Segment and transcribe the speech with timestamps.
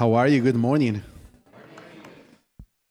[0.00, 0.40] How are you?
[0.40, 1.02] Good morning.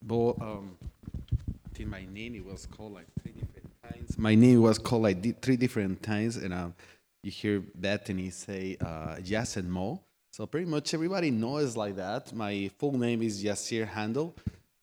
[0.07, 4.15] Well, um, I think my name was called like three different times.
[4.19, 6.75] My name was called like three different times, and um,
[7.23, 10.03] you hear Bethany say uh, Yes and Mo.
[10.33, 12.31] So pretty much everybody knows like that.
[12.31, 14.35] My full name is Yasir Handel,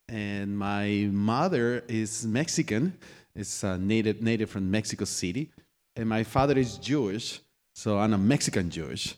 [0.09, 2.99] and my mother is Mexican.
[3.37, 5.53] It's a native native from Mexico City,
[5.95, 7.39] and my father is Jewish.
[7.77, 9.15] So I'm a Mexican Jewish.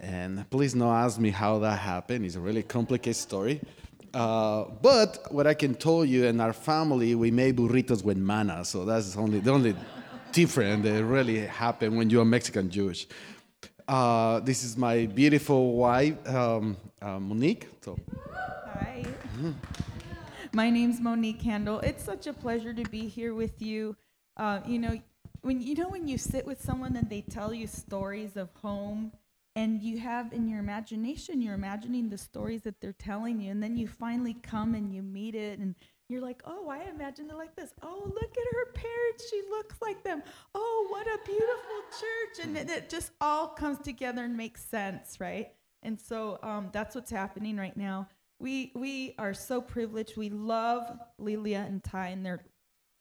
[0.00, 2.24] And please don't ask me how that happened.
[2.24, 3.60] It's a really complicated story.
[4.12, 8.64] Uh, but what I can tell you, in our family, we make burritos with manna.
[8.64, 9.76] So that's only the only
[10.32, 13.06] difference that really happened when you're Mexican Jewish.
[13.86, 17.68] Uh, this is my beautiful wife, um, uh, Monique.
[17.82, 17.98] So
[18.74, 19.04] Hi.
[20.52, 21.80] My name's Monique Handel.
[21.80, 23.96] It's such a pleasure to be here with you.
[24.36, 25.00] Uh, you know,
[25.42, 29.12] when you know when you sit with someone and they tell you stories of home,
[29.56, 33.62] and you have in your imagination, you're imagining the stories that they're telling you, and
[33.62, 35.74] then you finally come and you meet it, and
[36.08, 37.72] you're like, oh, I imagined it like this.
[37.82, 39.30] Oh, look at her parents.
[39.30, 40.22] She looks like them.
[40.54, 42.44] Oh, what a beautiful church.
[42.44, 45.52] And it, it just all comes together and makes sense, right?
[45.82, 48.08] And so um, that's what's happening right now.
[48.40, 50.16] We, we are so privileged.
[50.16, 52.40] We love Lilia and Ty and their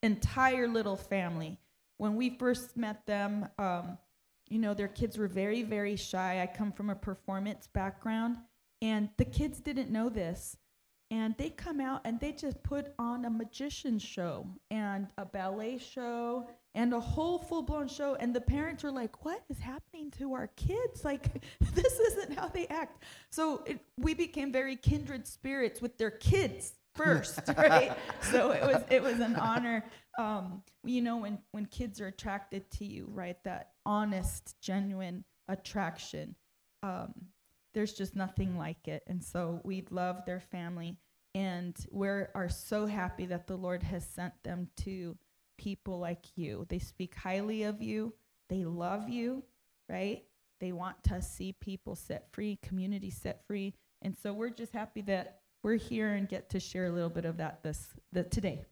[0.04, 1.58] entire little family.
[1.98, 3.98] When we first met them, um,
[4.50, 6.42] you know, their kids were very, very shy.
[6.42, 8.38] I come from a performance background,
[8.82, 10.58] and the kids didn't know this.
[11.12, 15.80] And they come out and they just put on a magician show and a ballet
[15.80, 18.16] show and a whole full-blown show.
[18.20, 21.04] And the parents were like what is happening to our kids?
[21.04, 21.42] Like
[21.74, 23.04] this isn't how they act.
[23.32, 27.98] So it, we became very kindred spirits with their kids first right?
[28.22, 29.86] So it was it was an honor
[30.18, 36.36] um, you know when when kids are attracted to you right that honest genuine attraction
[36.84, 37.14] um,
[37.74, 39.04] there's just nothing like it.
[39.08, 40.98] And so we love their family.
[41.36, 45.16] And we are so happy that the Lord has sent them to
[45.58, 46.66] people like you.
[46.70, 48.14] They speak highly of you,
[48.50, 49.44] they love you,
[49.88, 50.24] right?
[50.60, 53.76] They want to see people set free, community set free.
[54.02, 57.26] And so we're just happy that we're here and get to share a little bit
[57.26, 58.66] of that this the, today.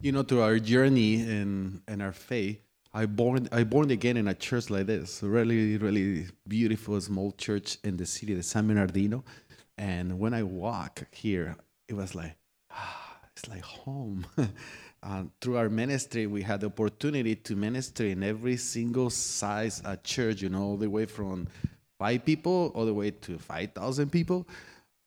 [0.00, 2.60] You know, through our journey in, in our faith,
[2.92, 7.78] I born I born again in a church like this, really really beautiful small church
[7.84, 9.24] in the city of San Bernardino,
[9.78, 11.56] and when I walk here,
[11.88, 12.36] it was like,
[12.72, 14.26] ah, it's like home.
[15.04, 20.42] uh, through our ministry, we had the opportunity to minister in every single size church,
[20.42, 21.46] you know, all the way from
[22.00, 24.48] five people all the way to five thousand people.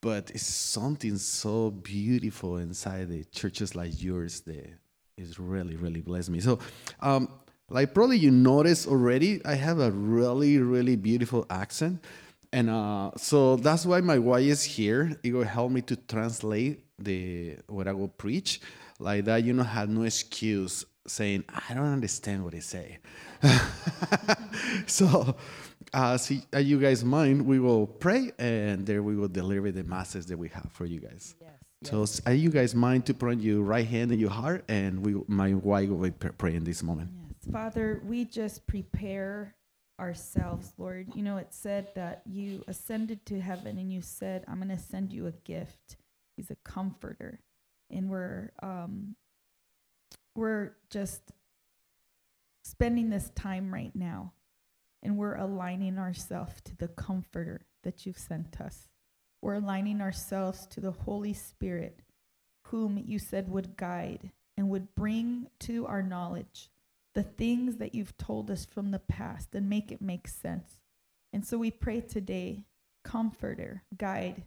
[0.01, 4.82] But it's something so beautiful inside the churches like yours that
[5.18, 6.40] is really really blessed me.
[6.40, 6.59] So.
[7.00, 7.29] Um,
[7.69, 12.03] like probably you noticed already, I have a really, really beautiful accent.
[12.51, 15.19] And uh, so that's why my wife is here.
[15.23, 18.62] It will help me to translate the what I will preach.
[19.00, 23.00] Like that, you know, have no excuse saying, I don't understand what they say.
[24.85, 25.35] so
[25.94, 30.28] uh, see, you guys mind, we will pray and there we will deliver the masses
[30.28, 31.34] that we have for you guys.
[31.41, 31.62] Yes.
[31.85, 35.16] So, are you guys mind to put your right hand in your heart, and we,
[35.27, 37.09] my wife will pr- pray in this moment.
[37.27, 37.51] Yes.
[37.51, 39.55] Father, we just prepare
[39.99, 41.07] ourselves, Lord.
[41.16, 44.77] You know, it said that you ascended to heaven and you said, I'm going to
[44.77, 45.97] send you a gift.
[46.35, 47.39] He's a comforter.
[47.89, 49.16] And we're um
[50.35, 51.22] we're just
[52.63, 54.33] spending this time right now
[55.03, 58.88] and we're aligning ourselves to the comforter that you've sent us.
[59.43, 61.99] We're aligning ourselves to the Holy Spirit
[62.67, 66.69] whom you said would guide and would bring to our knowledge
[67.13, 70.79] the things that you've told us from the past and make it make sense.
[71.33, 72.63] And so we pray today,
[73.03, 74.43] Comforter, Guide,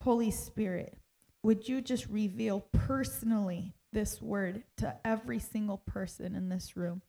[0.00, 0.96] Holy Spirit,
[1.42, 7.02] would you just reveal personally this word to every single person in this room?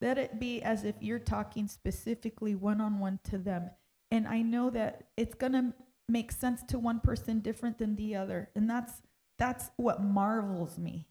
[0.00, 3.72] Let it be as if you're talking specifically one on one to them.
[4.10, 5.74] And I know that it's going to
[6.08, 8.50] make sense to one person different than the other.
[8.54, 9.02] And that's
[9.38, 11.06] that's what marvels me.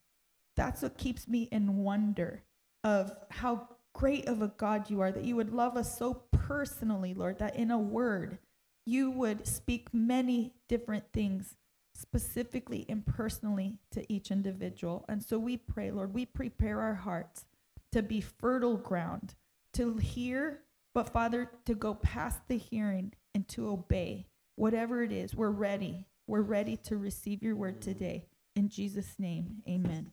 [0.55, 2.43] That's what keeps me in wonder
[2.83, 7.13] of how great of a God you are, that you would love us so personally,
[7.13, 8.39] Lord, that in a word,
[8.85, 11.55] you would speak many different things
[11.93, 15.05] specifically and personally to each individual.
[15.07, 17.45] And so we pray, Lord, we prepare our hearts
[17.91, 19.35] to be fertile ground,
[19.73, 20.61] to hear,
[20.93, 24.27] but Father, to go past the hearing and to obey.
[24.55, 26.05] Whatever it is, we're ready.
[26.27, 28.25] We're ready to receive your word today.
[28.55, 30.11] In Jesus' name, amen.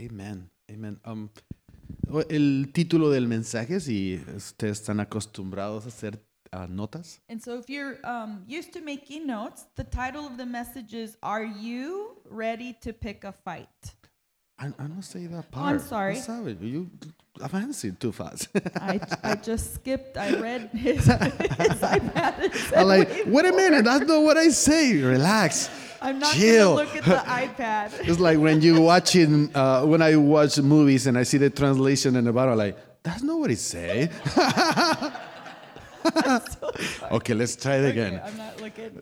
[0.00, 0.50] Amen.
[0.68, 0.98] Amen.
[1.04, 1.30] Um,
[2.28, 6.18] el título del mensaje, si ustedes están acostumbrados a hacer
[6.52, 7.20] ah, notas.
[7.28, 11.16] And so, if you're um, used to making notes, the title of the message is
[11.22, 13.94] Are You Ready to Pick a Fight?
[14.62, 16.14] I, I don't say that Oh, I'm sorry.
[16.16, 16.56] I'm sorry.
[16.60, 16.88] You
[17.40, 18.46] advancing too fast.
[18.76, 21.08] I, I just skipped, I read his, his
[21.96, 22.76] iPad.
[22.76, 25.02] I'm like, "Wait, wait a minute, that's not what I say.
[25.02, 25.68] Relax.
[26.00, 26.76] I'm not chill.
[26.76, 28.08] going to look at the iPad.
[28.08, 32.14] It's like when you watching, uh, when I watch movies and I see the translation
[32.16, 34.10] in the bottom, I'm like, that's not what it say.
[37.12, 38.20] okay, let's try it Okay, again.
[38.24, 39.00] I'm not looking.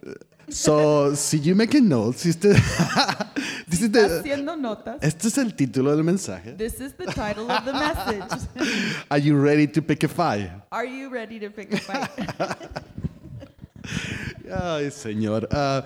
[0.50, 2.54] So, si you making notes, si usted,
[3.68, 4.98] this is the, Haciendo notas.
[5.02, 6.56] este es el título del mensaje.
[6.56, 8.48] This is the title of the message.
[9.10, 10.50] Are you ready to pick a fight?
[10.72, 12.10] Are you ready to pick a fight?
[14.52, 15.48] Ay, Señor.
[15.52, 15.84] Ah,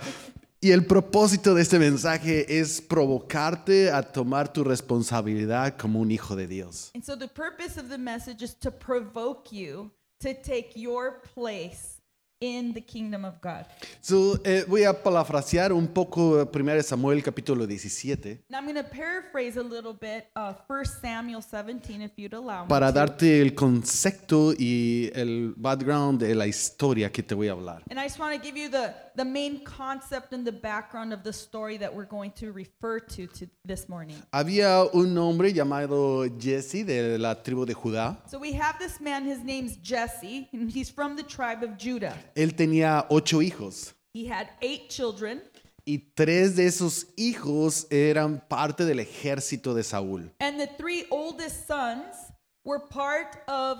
[0.61, 6.35] y el propósito de este mensaje es provocarte a tomar tu responsabilidad como un hijo
[6.35, 6.91] de Dios.
[6.95, 11.94] and so the purpose of the message is to provoke you to take your place
[12.39, 13.65] in the kingdom of God.
[14.01, 18.83] So, eh, voy a parafrasear un poco 1 Samuel capítulo 17 Now I'm going to
[18.83, 22.69] paraphrase a little bit uh, 1 Samuel 17, if you'd allow me.
[22.69, 22.99] para to.
[22.99, 27.83] darte el concepto y el background de la historia que te voy a hablar.
[27.89, 31.23] And I just want to give you the, the main concept and the background of
[31.23, 34.17] the story that we're going to refer to, to this morning.
[34.31, 38.17] Había un hombre llamado Jesse de la tribu de Judá.
[38.29, 42.13] So we have this man, his name's Jesse, and he's from the tribe of Judah.
[42.35, 43.93] Él tenía ocho hijos.
[44.13, 45.41] He had eight children,
[45.85, 50.31] Y tres de esos hijos eran parte del ejército de Saúl.
[50.39, 52.15] and the three oldest sons
[52.63, 53.77] were part of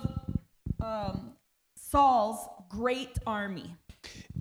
[0.80, 1.32] um,
[1.76, 2.38] Saul's
[2.68, 3.74] great army.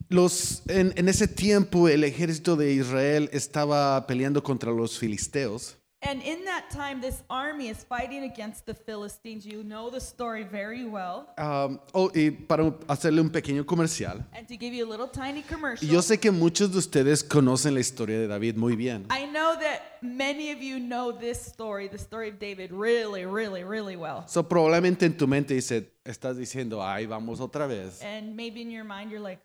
[0.10, 5.76] Los, en, en ese tiempo el ejército de Israel estaba peleando contra los filisteos.
[6.02, 9.46] And in that time, this army is fighting against the Philistines.
[9.46, 11.34] You know the story very well.
[11.38, 14.24] Um, oh, y para hacerle un pequeño comercial.
[14.34, 17.74] And to give you a little tiny commercial, yo sé que muchos de ustedes conocen
[17.74, 19.08] la historia de David muy bien.
[19.10, 23.64] I know that many of you know this story, the story of David, really, really,
[23.64, 24.26] really well.
[24.28, 28.02] So, probablemente en tu mente dice, estás diciendo, ay, vamos otra vez.
[28.04, 29.40] And maybe in your mind, you're like,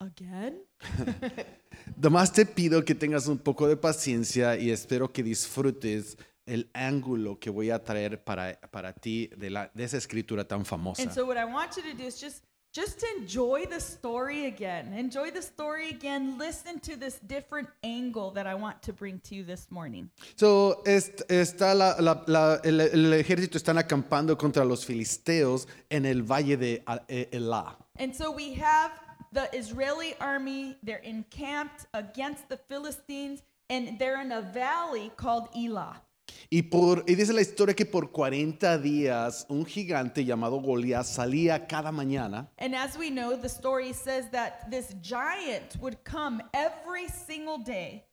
[0.00, 0.62] again?
[1.98, 6.16] Además te pido que tengas un poco de paciencia y espero que disfrutes
[6.46, 10.64] el ángulo que voy a traer para, para ti de, la, de esa escritura tan
[10.64, 11.02] famosa.
[11.02, 14.94] And so what I want you to do is just just enjoy the story again.
[14.94, 16.38] Enjoy the story again.
[16.38, 20.08] Listen to this different angle that I want to bring to you this morning.
[20.36, 26.06] So, est- está la- la- la- el, el ejército están acampando contra los filisteos en
[26.06, 27.76] el valle de A- E- Elá.
[27.98, 28.92] And so we have
[29.32, 36.02] the Israeli army, they're encamped against the Philistines, and they're in a valley called Elah.
[36.48, 41.66] Y, por, y dice la historia que por 40 días un gigante llamado Goliat salía
[41.66, 47.08] cada mañana And as we know, the story says that this giant would come every
[47.08, 48.04] single day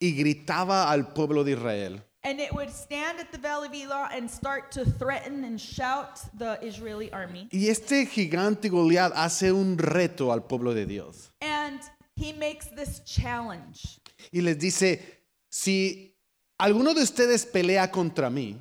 [0.00, 2.02] y gritaba al pueblo de Israel.
[2.26, 6.20] And it would stand at the valley of Elah and start to threaten and shout
[6.36, 7.48] the Israeli army.
[7.52, 11.30] Y este gigante Goliat hace un reto al pueblo de Dios.
[11.40, 11.80] And
[12.16, 14.00] he makes this challenge.
[14.32, 15.00] Y les dice,
[15.48, 16.16] si
[16.60, 18.56] alguno de ustedes pelea contra mí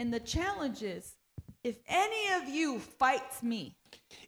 [0.00, 1.14] And the challenge is
[1.62, 3.76] if any of you fights me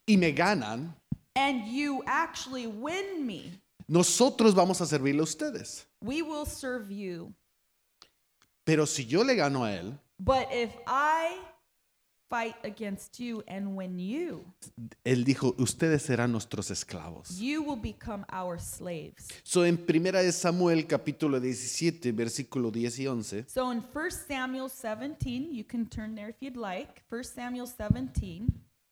[0.06, 0.94] y me ganan,
[1.34, 3.50] and you actually win me,
[3.88, 5.86] nosotros vamos a servirle a ustedes.
[6.02, 7.34] we will serve you.
[8.64, 11.38] Pero si yo le gano a él, But if I
[12.28, 14.44] fight against you and win you,
[15.02, 17.38] él dijo, ustedes serán nuestros esclavos.
[17.40, 19.28] you will become our slaves.
[19.42, 24.68] So en primera de Samuel capítulo 17 versículo 10 y 11 So in 1 Samuel
[24.68, 27.02] 17, you can turn there if you'd like.
[27.08, 28.46] 1 Samuel 17,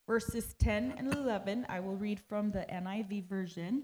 [0.07, 1.65] verses 10 and 11.
[1.69, 3.83] I will read from the NIV version.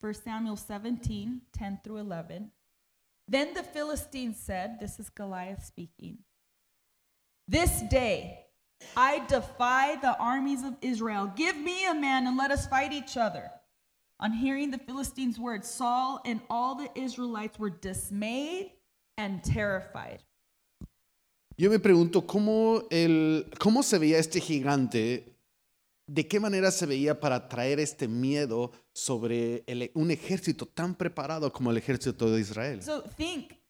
[0.00, 2.50] 1 Samuel 17, 10 through 11.
[3.30, 6.18] Then the Philistines said, This is Goliath speaking.
[7.46, 8.46] This day
[8.96, 11.30] I defy the armies of Israel.
[11.36, 13.48] Give me a man and let us fight each other.
[14.18, 18.72] On hearing the Philistines' words, Saul and all the Israelites were dismayed
[19.16, 20.24] and terrified.
[21.56, 25.36] Yo me pregunto cómo, el, cómo se veía este gigante,
[26.12, 31.52] de qué manera se veía para traer este miedo sobre el- un ejército tan preparado
[31.52, 32.82] como el ejército de Israel.
[32.82, 33.60] So think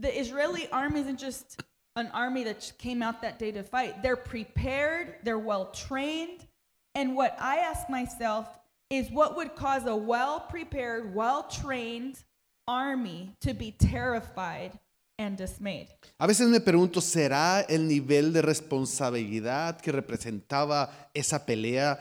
[0.00, 1.62] the Israeli army isn't just
[1.94, 4.02] an army that came out that day to fight.
[4.02, 6.48] They're prepared, they're well trained.
[6.96, 8.46] And what I ask myself
[8.90, 12.24] is what would cause a well prepared, well trained
[12.66, 14.72] army to be terrified
[15.18, 15.88] and dismayed?
[16.18, 21.98] A veces me pregunto, ¿será el nivel de responsabilidad que representaba esa pelea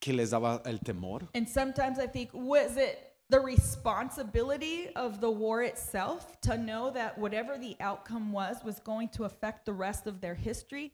[0.00, 1.28] que les daba el temor.
[1.34, 7.18] And sometimes I think, was it the responsibility of the war itself to know that
[7.18, 10.92] whatever the outcome was was going to affect the rest of their history?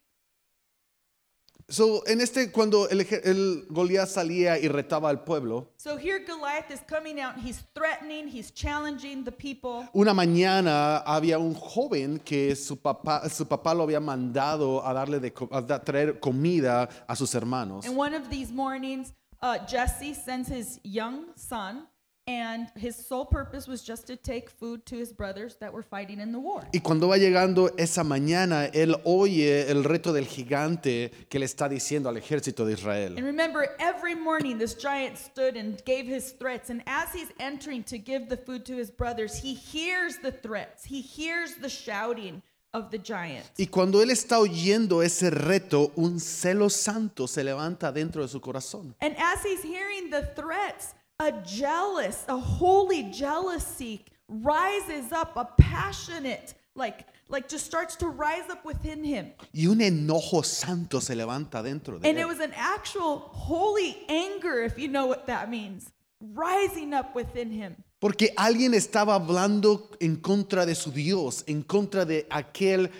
[1.72, 6.70] So, en este, cuando el, el Goliat salía y retaba al pueblo, So here Goliath
[6.70, 9.88] is coming out, he's threatening, he's challenging the people.
[9.94, 15.18] una mañana había un joven que su papá, su papá lo había mandado a darle
[15.18, 17.86] de, co- a da- traer comida a sus hermanos.
[17.86, 21.86] And one of these mornings, uh, Jesse sends his young son,
[22.26, 26.20] and his sole purpose was just to take food to his brothers that were fighting
[26.20, 26.62] in the war.
[26.72, 31.68] Y cuando va llegando esa mañana, él oye el reto del gigante que le está
[31.68, 36.70] diciendo al ejército de And remember, every morning this giant stood and gave his threats.
[36.70, 40.84] And as he's entering to give the food to his brothers, he hears the threats,
[40.84, 43.44] he hears the shouting of the giant.
[43.58, 48.40] Y cuando él está oyendo ese reto, un celo santo se levanta dentro de su
[48.40, 48.94] corazón.
[49.00, 56.54] And as he's hearing the threats, a jealous, a holy jealousy rises up, a passionate,
[56.74, 59.32] like, like just starts to rise up within him.
[59.52, 64.62] Y un enojo santo se levanta dentro de And it was an actual holy anger,
[64.62, 65.90] if you know what that means,
[66.34, 67.76] rising up within him.
[68.00, 72.90] Porque alguien estaba hablando en contra de su Dios, en contra de aquel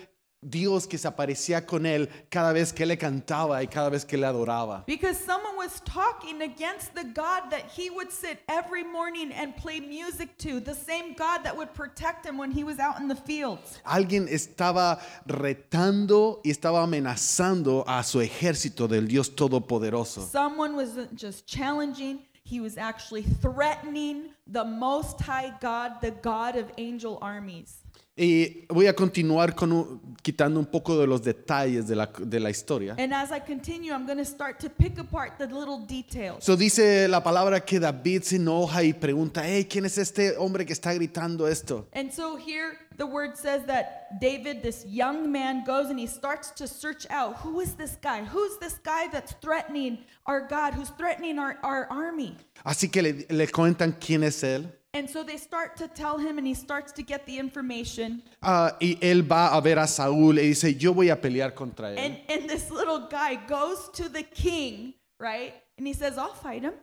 [0.49, 4.17] Dios que se aparecía con él cada vez que le cantaba y cada vez que
[4.17, 4.85] le adoraba.
[4.85, 9.79] Because someone was talking against the God that he would sit every morning and play
[9.79, 13.15] music to, the same God that would protect him when he was out in the
[13.15, 13.79] fields.
[13.85, 20.21] Alguien estaba retando y estaba amenazando a su ejército del Dios Todopoderoso.
[20.21, 26.71] Someone wasn't just challenging, he was actually threatening the Most High God, the God of
[26.77, 27.82] angel armies.
[28.15, 32.39] Y voy a continuar con un- quitando un poco de los detalles de la, de
[32.39, 32.95] la historia.
[32.99, 36.43] And as I continue, I'm going to start to pick apart the little details.
[36.43, 40.63] So dice la palabra que David se enoja y pregunta, hey, ¿quién es este hombre
[40.63, 41.87] que está gritando esto?
[41.93, 46.51] And so here the word says that David, this young man, goes and he starts
[46.57, 48.23] to search out who is this guy?
[48.23, 50.75] Who's this guy that's threatening our God?
[50.75, 52.37] Who's threatening our, our army?
[52.63, 54.71] Así que le, le cuentan quién es él.
[54.95, 58.21] And so they start to tell him, and he starts to get the information.
[58.43, 61.91] Ah, y él va a ver a Saúl y dice, yo voy a pelear contra
[61.91, 61.97] él.
[61.97, 65.55] And, and this little guy goes to the king, right?
[65.79, 66.73] And he says, I'll fight him.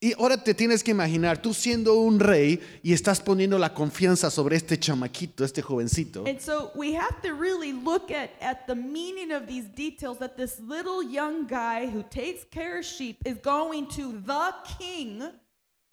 [0.00, 4.30] Y ahora te tienes que imaginar, tú siendo un rey y estás poniendo la confianza
[4.30, 6.26] sobre este chamaquito, este jovencito.
[6.26, 10.36] And so we have to really look at, at the meaning of these details that
[10.36, 15.22] this little young guy who takes care of sheep is going to the king,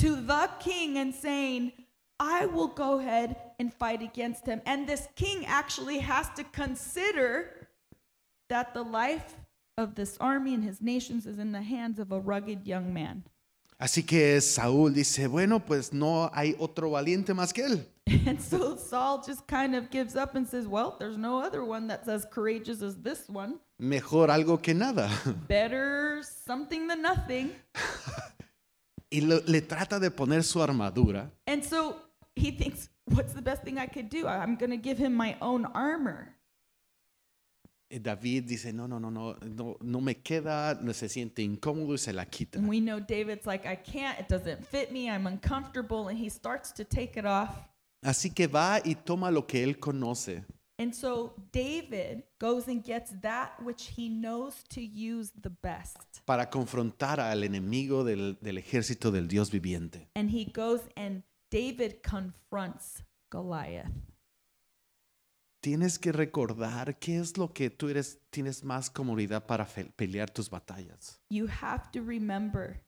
[0.01, 1.71] to the king and saying,
[2.19, 4.59] I will go ahead and fight against him.
[4.65, 7.67] And this king actually has to consider
[8.49, 9.35] that the life
[9.77, 13.23] of this army and his nations is in the hands of a rugged young man.
[13.79, 17.85] Así que Saúl dice, bueno, pues no hay otro valiente más que él.
[18.27, 21.87] And so Saul just kind of gives up and says, Well, there's no other one
[21.87, 23.59] that's as courageous as this one.
[23.79, 25.09] Mejor algo que nada.
[25.47, 27.51] better something than nothing.
[29.11, 31.29] Y lo- le trata de poner su armadura.
[31.45, 31.97] And so
[32.35, 34.25] he thinks, what's the best thing I could do?
[34.27, 36.33] I'm going to give him my own armor.
[37.89, 41.91] Y David dice, no, no, no, no, no, no me queda, no se siente incómodo
[41.91, 42.57] y se la quita.
[42.57, 46.07] And we know David's like, I can't, it doesn't fit me, I'm uncomfortable.
[46.07, 47.49] And he starts to take it off.
[48.01, 50.45] Así que va y toma lo que él conoce.
[50.81, 56.25] And so David goes and gets that which he knows to use the best.
[56.25, 60.07] para confrontar al enemigo del, del ejército del Dios viviente.
[60.15, 61.21] And he goes and
[61.51, 63.91] David confronts Goliath.
[65.61, 70.49] Tienes que recordar qué es lo que tú eres, tienes más comodidad para pelear tus
[70.49, 71.19] batallas.
[71.29, 72.81] You have to remember,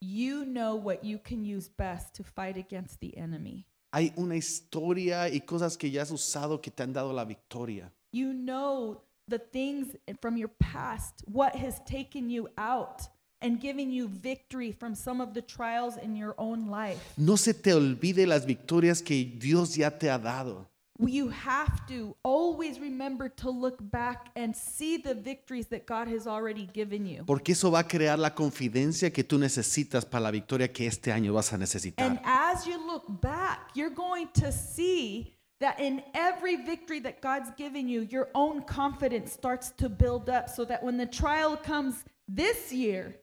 [0.00, 3.68] you know what you can use best to fight against the enemy.
[3.92, 7.92] Hay una historia y cosas que ya has usado que te han dado la victoria.
[8.12, 13.08] You know the things from your past, what has taken you out
[13.42, 17.14] and given you victory from some of the trials in your own life.
[17.16, 20.69] No se te olvide las victorias que Dios ya te ha dado.
[21.06, 26.26] You have to always remember to look back and see the victories that God has
[26.26, 27.24] already given you.
[27.24, 31.12] Porque eso va a crear la confidencia que tú necesitas para la victoria que este
[31.12, 32.04] año vas a necesitar.
[32.04, 37.50] And as you look back, you're going to see that in every victory that God's
[37.56, 42.04] given you, your own confidence starts to build up so that when the trial comes
[42.26, 43.16] this year,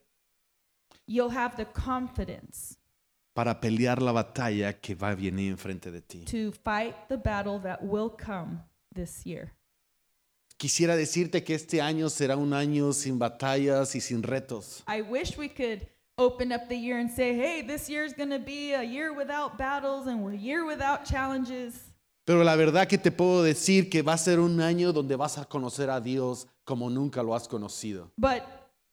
[1.06, 2.77] you'll have the confidence
[3.38, 6.24] Para pelear la batalla que va a venir enfrente de ti.
[6.24, 9.52] to fight the battle that will come this year.
[10.56, 14.82] quisiera decirte que este año será un año sin batallas y sin retos.
[14.88, 18.30] I wish we could open up the year and say, hey, this year is going
[18.30, 21.92] to be a year without battles and a year without challenges.
[22.24, 25.38] Pero la verdad que te puedo decir que va a ser un año donde vas
[25.38, 28.10] a conocer a Dios como nunca lo has conocido.
[28.18, 28.42] But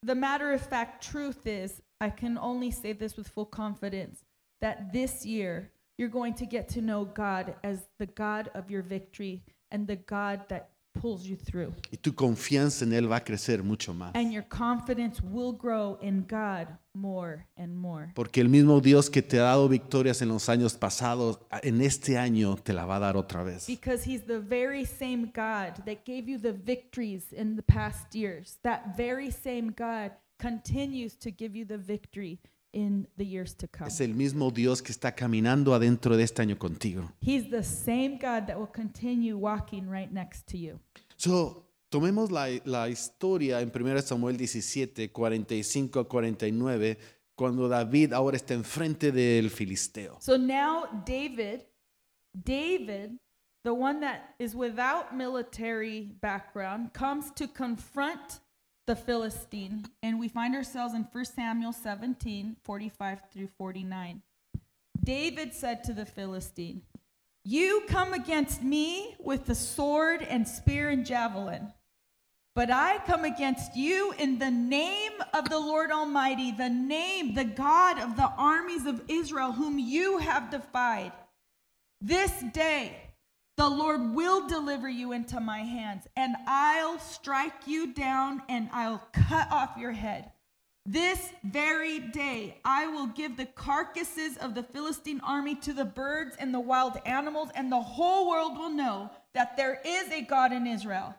[0.03, 4.24] the matter of fact truth is, I can only say this with full confidence
[4.61, 8.81] that this year you're going to get to know God as the God of your
[8.81, 11.73] victory and the God that pulls you through.
[11.91, 14.11] Y tu confianza en Él va a crecer mucho más.
[14.15, 18.11] And your confidence will grow in God more and more.
[18.15, 22.17] Porque el mismo Dios que te ha dado victorias en los años pasados, en este
[22.17, 23.67] año te la va a dar otra vez.
[23.67, 28.57] Because he's the very same God that gave you the victories in the past years.
[28.63, 32.39] That very same God continues to give you the victory
[32.75, 33.87] in the years to come.
[33.87, 37.09] Es el mismo Dios que está caminando adentro de este año contigo.
[37.21, 40.79] He's the same God that will continue walking right next to you.
[41.15, 46.97] So, tomemos la, la historia en 1 Samuel 17, 45 a 49,
[47.35, 50.17] cuando David ahora está enfrente del filisteo.
[50.19, 51.65] So now David,
[52.33, 53.19] David,
[53.63, 58.41] the one that is without military background, comes to confront
[58.85, 59.85] the Philistine.
[60.03, 64.21] And we find ourselves in 1 Samuel 17, 45 through 49.
[65.03, 66.81] David said to the Philistine,
[67.43, 71.73] You come against me with the sword and spear and javelin.
[72.55, 77.43] But I come against you in the name of the Lord Almighty, the name, the
[77.43, 81.11] God of the armies of Israel, whom you have defied.
[81.99, 83.04] This day
[83.57, 89.01] the Lord will deliver you into my hands, and I'll strike you down and I'll
[89.13, 90.31] cut off your head.
[90.85, 96.35] This very day I will give the carcasses of the Philistine army to the birds
[96.37, 100.51] and the wild animals, and the whole world will know that there is a God
[100.51, 101.15] in Israel.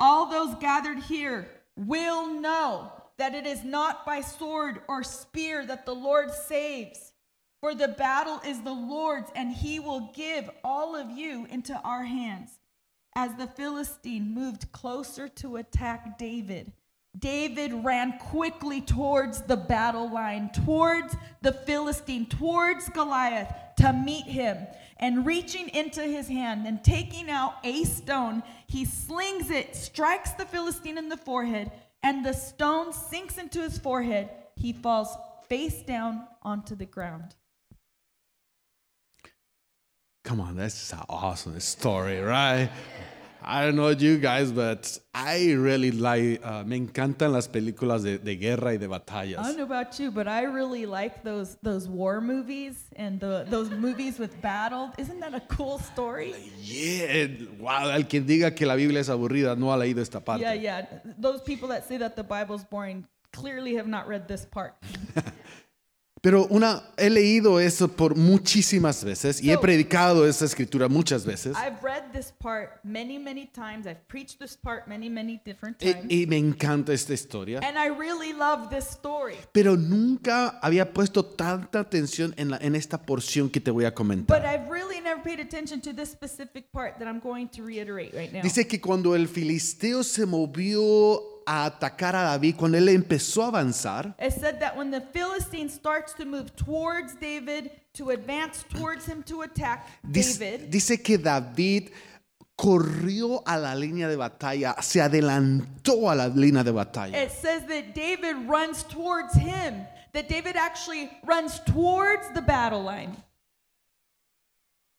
[0.00, 5.86] All those gathered here will know that it is not by sword or spear that
[5.86, 7.07] the Lord saves.
[7.60, 12.04] For the battle is the Lord's, and he will give all of you into our
[12.04, 12.58] hands.
[13.16, 16.72] As the Philistine moved closer to attack David,
[17.18, 24.68] David ran quickly towards the battle line, towards the Philistine, towards Goliath to meet him.
[24.98, 30.44] And reaching into his hand and taking out a stone, he slings it, strikes the
[30.44, 31.72] Philistine in the forehead,
[32.04, 34.28] and the stone sinks into his forehead.
[34.54, 35.16] He falls
[35.48, 37.34] face down onto the ground.
[40.28, 42.68] Come on, that's an awesome story, right?
[43.42, 48.18] I don't know you guys, but I really like, uh, me encantan las películas de,
[48.18, 49.38] de guerra y de batallas.
[49.38, 53.46] I don't know about you, but I really like those those war movies and the,
[53.48, 54.92] those movies with battle.
[54.98, 56.34] Isn't that a cool story?
[56.60, 60.42] Yeah, wow, al quien diga que la Biblia es aburrida no ha leído esta parte.
[60.42, 60.84] Yeah, yeah.
[61.16, 64.74] Those people that say that the Bible's boring clearly have not read this part.
[66.22, 71.56] Pero una, he leído eso por muchísimas veces y he predicado esa escritura muchas veces.
[71.56, 73.86] I've read this part many, many times.
[73.86, 76.06] I've preached this part many, many different Y, times.
[76.08, 77.60] y me encanta esta historia.
[77.60, 79.34] And I really love this story.
[79.52, 83.94] Pero nunca había puesto tanta atención en, la, en esta porción que te voy a
[83.94, 84.40] comentar.
[84.40, 88.12] But I've really never paid attention to this specific part that I'm going to reiterate
[88.14, 88.42] right now.
[88.42, 93.48] Dice que cuando el filisteo se movió a atacar a David, cuando él empezó a
[93.48, 99.06] avanzar, It said that when the Philistine starts to move towards David, to advance towards
[99.06, 101.90] him to attack dice, David, dice que David
[102.54, 107.16] corrió a la línea de batalla, se adelantó a la línea de batalla.
[107.16, 113.16] it says that David runs towards him, that David actually runs towards the battle line.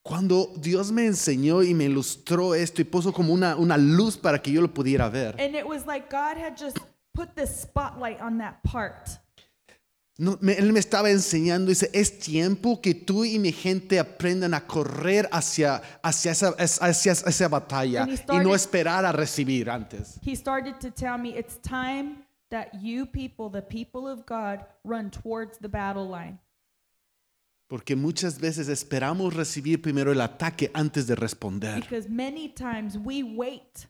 [0.04, 4.42] Cuando Dios me enseñó y me ilustró esto y puso como una, una luz para
[4.42, 6.78] que yo lo pudiera ver, And it was like God had just
[7.14, 9.10] put the spotlight on that part.
[10.18, 14.54] no, me- Él me estaba enseñando, dice, es tiempo que tú y mi gente aprendan
[14.54, 19.70] a correr hacia, hacia, esa, hacia esa batalla he y started- no esperar a recibir
[19.70, 20.20] antes.
[20.26, 25.10] He started to tell me it's time that you people, the people of God, run
[25.12, 26.40] towards the battle line.
[27.70, 31.82] Porque muchas veces esperamos recibir primero el ataque antes de responder.
[31.82, 33.88] Because many times we wait.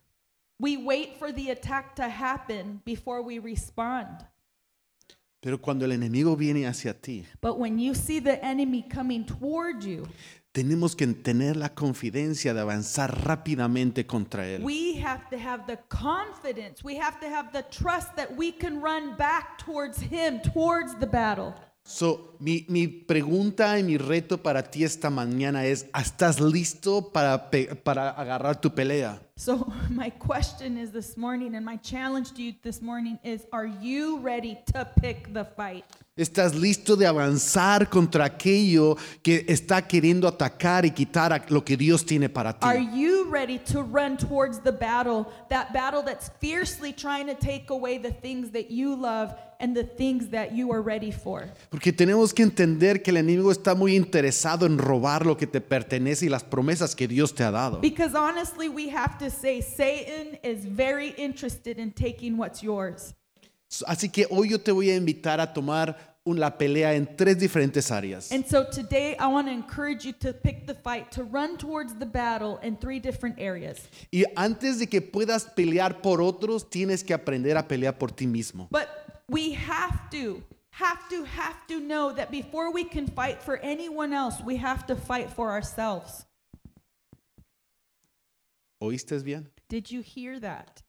[0.60, 4.28] We wait for the attack to happen before we respond.
[5.42, 9.86] Pero cuando el enemigo viene hacia ti, But when you see the enemy coming toward
[9.86, 10.06] you,
[10.52, 14.62] tenemos que tener la confidencia de avanzar rápidamente contra él.
[14.62, 18.82] we have to have the confidence, we have to have the trust that we can
[18.82, 21.54] run back towards him, towards the battle.
[21.84, 27.50] So, mi, mi pregunta y mi reto para ti esta mañana es, ¿estás listo para,
[27.84, 29.22] para agarrar tu pelea?
[29.40, 33.66] So, my question is this morning, and my challenge to you this morning is Are
[33.66, 35.86] you ready to pick the fight?
[36.20, 42.06] ¿Estás listo de avanzar contra aquello que está queriendo atacar y quitar lo que Dios
[42.06, 42.68] tiene para ti?
[42.68, 47.70] Are you ready to run towards the battle, that battle that's fiercely trying to take
[47.70, 51.48] away the things that you love and the things that you are ready for?
[51.70, 55.62] Porque tenemos que entender que el enemigo está muy interesado en robar lo que te
[55.62, 57.80] pertenece y las promesas que Dios te ha dado.
[57.80, 63.14] Because honestly, we have to say Satan is very interested in taking what's yours.
[63.88, 65.96] Así que hoy yo te voy a invitar a tomar
[66.38, 68.32] la pelea en tres diferentes áreas.
[68.32, 71.96] And so today, I want to encourage you to pick the fight, to run towards
[71.96, 73.88] the battle in three different areas.
[74.12, 78.26] Y antes de que puedas pelear por otros, tienes que aprender a pelear por ti
[78.26, 78.68] mismo.
[78.70, 78.90] But
[79.28, 84.14] we have to, have to, have to know that before we can fight for anyone
[84.14, 86.26] else, we have to fight for ourselves.
[88.80, 89.52] ¿Oíste bien?
[89.68, 90.82] Did you hear that?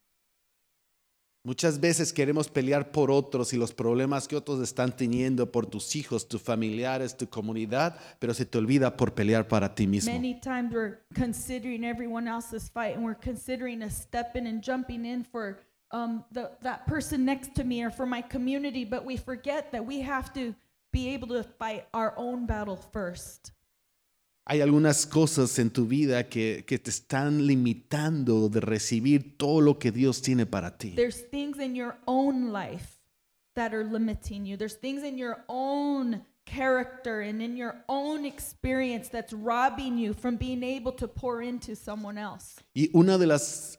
[1.43, 5.97] Muchas veces queremos pelear por otros y los problemas que otros están teniendo por tus
[5.97, 10.13] hijos, tus familiares, tu comunidad, pero se te olvida por pelear para ti mismo.
[10.13, 15.25] Many times we're considering everyone else's fight and we're considering a stepping and jumping in
[15.25, 15.59] for
[15.93, 19.85] um, the, that person next to me or for my community, but we forget that
[19.85, 20.55] we have to
[20.93, 23.53] be able to fight our own battle first.
[24.51, 29.79] Hay algunas cosas en tu vida que, que te están limitando de recibir todo lo
[29.79, 30.91] que Dios tiene para ti.
[30.97, 32.99] There's things in your own life
[33.55, 34.57] that are limiting you.
[34.57, 40.37] There's things in your own character and in your own experience that's robbing you from
[40.37, 42.57] being able to pour into someone else.
[42.75, 43.79] Y una de las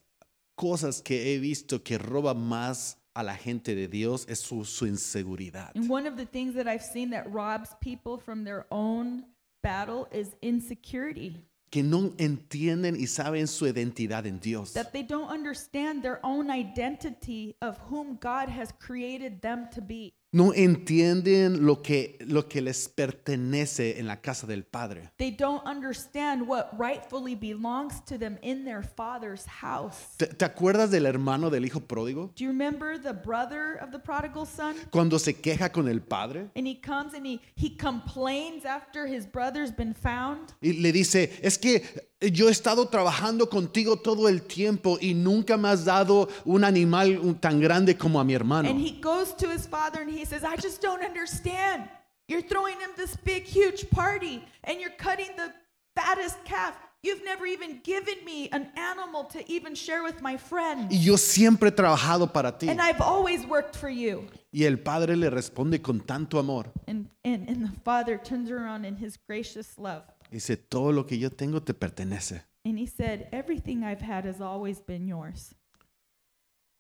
[0.56, 4.86] cosas que he visto que roba más a la gente de Dios es su, su
[4.86, 5.72] inseguridad.
[5.76, 9.26] And one of the things that I've seen that robs people from their own
[9.62, 11.38] battle is insecurity.
[11.72, 14.74] Que no entienden y saben su identidad en Dios.
[14.74, 20.14] That they don't understand their own identity of whom God has created them to be.
[20.34, 25.10] No entienden lo que, lo que les pertenece en la casa del Padre.
[25.18, 30.16] They don't understand what rightfully belongs to them in their father's house.
[30.16, 32.32] ¿Te, te acuerdas del hermano del hijo pródigo?
[32.38, 34.76] Do you remember the brother of the prodigal son?
[34.90, 39.26] Cuando se queja con el padre And he comes and he, he complains after his
[39.26, 40.54] brother's been found.
[40.62, 41.84] y le dice, es que
[42.22, 47.20] yo he estado trabajando contigo todo el tiempo y nunca me has dado un animal
[47.40, 48.70] tan grande como a mi hermano.
[48.70, 51.90] And he goes to his father and he says, I just don't understand.
[52.28, 55.52] You're throwing him this big, huge party and you're cutting the
[55.96, 56.76] fattest calf.
[57.04, 60.92] You've never even given me an animal to even share with my friends.
[60.92, 62.70] Y yo siempre he trabajado para ti.
[62.70, 64.28] And I've always worked for you.
[64.54, 66.66] Y el padre le responde con tanto amor.
[66.88, 70.04] And, and, and the father turns around in his gracious love.
[70.32, 72.46] Dice, todo lo que yo tengo te pertenece.
[72.64, 75.54] And he said, Everything I've had has always been yours.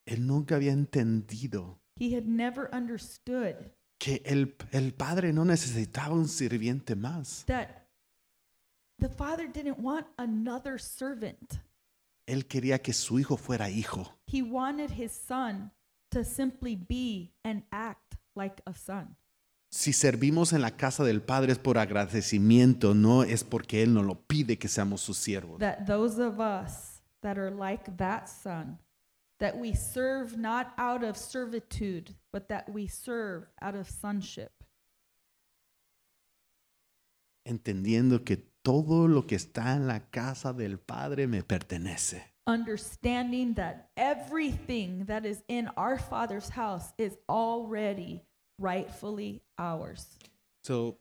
[0.06, 6.28] Él nunca había entendido He had never understood que el, el padre no necesitaba un
[6.28, 7.46] sirviente más.
[7.46, 7.88] that
[9.00, 11.60] the father didn't want another servant.
[12.28, 14.18] Él quería que su hijo fuera hijo.
[14.28, 15.72] He wanted his son
[16.12, 19.18] to simply be and act like a son.
[19.74, 24.06] Si servimos en la casa del Padre es por agradecimiento, no es porque Él nos
[24.06, 25.60] lo pide que seamos sus siervos.
[25.60, 28.80] That those of us that are like that son,
[29.40, 34.52] that we serve not out of servitude, but that we serve out of sonship.
[37.46, 42.22] Entendiendo que todo lo que está en la casa del Padre me pertenece.
[42.46, 48.26] Understanding that everything that is in our Father's house is already
[48.62, 50.17] rightfully ours.
[50.63, 50.97] So,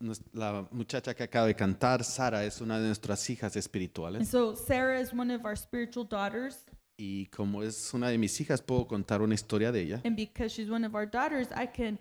[0.00, 4.54] nos- la muchacha que acaba de cantar, Sara, es una de nuestras hijas And so
[4.54, 6.64] Sarah is one of our spiritual daughters,
[6.98, 10.00] Y como es una de mis hijas, puedo contar una historia de ella.
[10.04, 11.98] and because she's one of our daughters, I can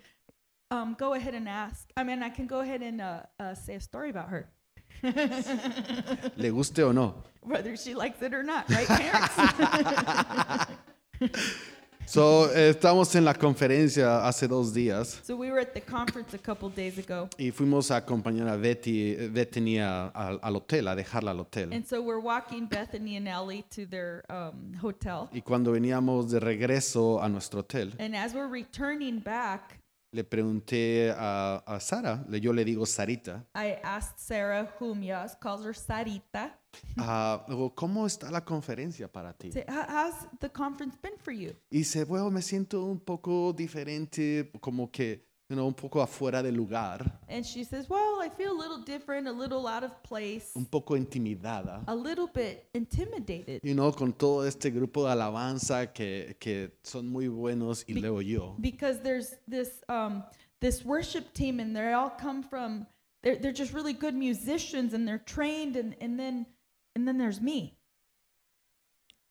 [0.70, 1.90] um, go ahead and ask.
[1.98, 4.50] I mean, I can go ahead and uh, uh, say a story about her,
[5.04, 7.16] Le guste o no.
[7.42, 9.36] whether she likes it or not, right, parents?
[12.06, 15.22] So, eh, estamos en la conferencia hace dos días.
[15.24, 18.58] So we were at the conference a couple days ago, y fuimos a acompañar a
[18.58, 21.72] Betty, eh, Bethany a- al- al hotel, a dejarla al hotel.
[21.72, 26.42] and so we're walking Bethany and Ellie to their um, hotel, Y cuando veníamos de
[26.42, 29.80] regreso a nuestro hotel, and as we're returning back,
[30.12, 35.38] le pregunté a, a Sara, le- yo le digo Sarita, I asked Sarah, whom Yas
[35.40, 36.52] calls her Sarita,
[37.48, 39.52] digo, ¿cómo está la conferencia para ti?
[39.52, 41.52] say, "How- how's the conference been for you?
[41.70, 46.42] Y dice, bueno, me siento un poco diferente, como que you know, un poco afuera
[46.42, 49.92] de lugar, And she says, Well, I feel a little different, a little out of
[50.02, 53.60] place, un poco intimidada, a little bit intimidated.
[53.62, 58.00] you know, con todo este grupo de alabanza que, que son muy buenos y Be-
[58.02, 58.56] luego yo.
[58.62, 60.24] Because there's this um,
[60.62, 62.86] this worship team and they all come from
[63.22, 66.46] they're they're just really good musicians and they're trained and, and then
[66.96, 67.78] and then there's me.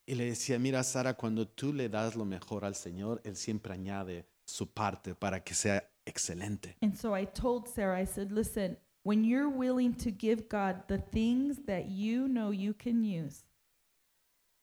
[0.07, 3.73] Y le decía, mira Sara, cuando tú le das lo mejor al Señor, Él siempre
[3.73, 6.75] añade su parte para que sea excelente.
[6.81, 10.97] And so I told Sarah, I said, listen, when you're willing to give God the
[10.97, 13.43] things that you know you can use,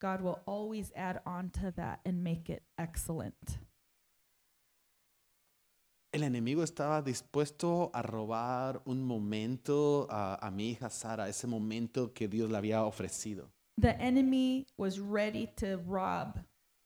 [0.00, 3.58] God will always add on to that and make it excellent.
[6.10, 12.14] El enemigo estaba dispuesto a robar un momento a, a mi hija Sara, ese momento
[12.14, 13.50] que Dios le había ofrecido.
[13.78, 16.38] The enemy was ready to rob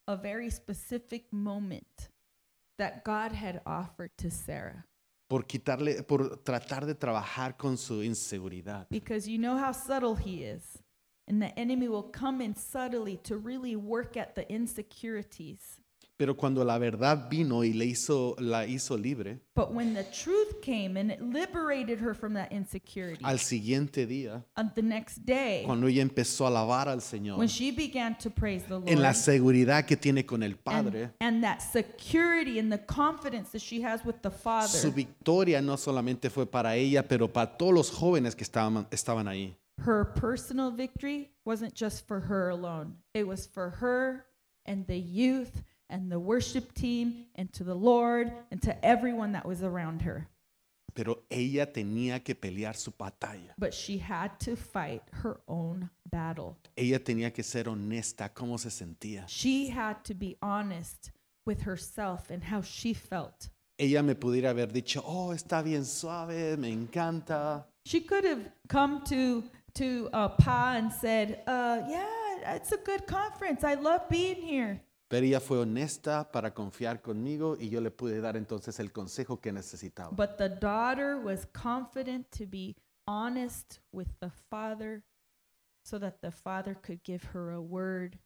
[0.09, 2.11] a very specific moment
[2.79, 4.85] that God had offered to Sarah.
[5.29, 8.89] Por quitarle, por tratar de trabajar con su inseguridad.
[8.91, 10.83] Because you know how subtle he is.
[11.29, 15.79] And the enemy will come in subtly to really work at the insecurities.
[16.16, 20.61] Pero cuando la verdad vino y le hizo, la hizo libre, But when the truth
[20.62, 25.64] came and it liberated her from that insecurity, al siguiente día, on the next day,
[25.64, 29.01] cuando ella empezó a alabar al Señor, when she began to praise the Lord, en
[29.01, 33.62] la seguridad que tiene con el Padre, and, and that security and the confidence that
[33.62, 37.72] she has with the su Father, victoria no solamente fue para ella, pero para todos
[37.75, 39.57] los jóvenes que estaban, estaban ahí.
[39.79, 42.96] her personal victory wasn't just for her alone.
[43.14, 44.27] It was for her
[44.64, 45.62] and the youth
[45.93, 50.27] and the worship team and to the Lord and to everyone that was around her.
[50.95, 53.55] Pero ella tenía que pelear su batalla.
[53.59, 56.57] But she had to fight her own battle.
[56.77, 59.25] Ella tenía que ser honesta cómo se sentía.
[59.29, 61.13] She had to be honest
[61.47, 63.49] with herself and how she felt.
[63.79, 67.65] Ella me pudiera haber dicho, oh, está bien suave, me encanta.
[67.87, 73.07] She could have come to to uh, Pa and said, uh, "Yeah, it's a good
[73.07, 73.65] conference.
[73.65, 74.81] I love being here."
[75.12, 79.42] Pero ella fue honesta para confiar conmigo y yo le pude dar entonces el consejo
[79.42, 80.16] que necesitaba.
[80.16, 85.03] But the daughter was confident to be honest with the father,
[85.85, 88.20] so that the father could give her a word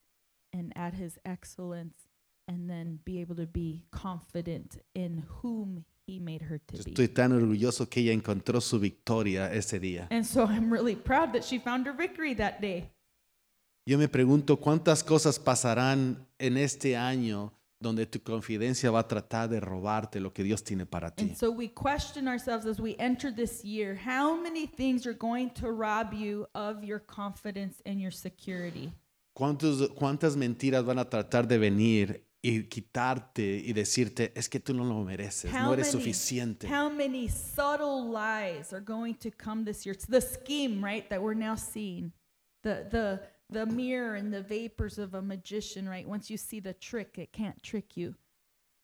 [0.53, 2.07] and add his excellence,
[2.47, 6.93] and then be able to be confident in whom he made her to be.
[6.93, 10.07] Estoy tan orgulloso que ella encontró su victoria ese día.
[10.13, 12.93] And so I'm really proud that she found her victory that day.
[13.89, 19.49] Yo me pregunto cuántas cosas pasarán en este año donde tu confidencia va a tratar
[19.49, 21.23] de robarte lo que Dios tiene para ti.
[21.23, 25.51] And so we question ourselves as we enter this year how many things are going
[25.51, 28.93] to rob you of your confidence and your security?
[29.35, 34.75] ¿Cuántos, ¿Cuántas mentiras van a tratar de venir y quitarte y decirte, es que tú
[34.75, 36.67] no lo mereces, no eres suficiente?
[36.67, 39.95] how many subtle lies are going to come this year?
[39.95, 42.13] It's the scheme, right, that we're now seeing.
[42.63, 46.07] The the the mirror and the vapors of a magician, right?
[46.07, 48.15] Once you see the trick, it can't trick you.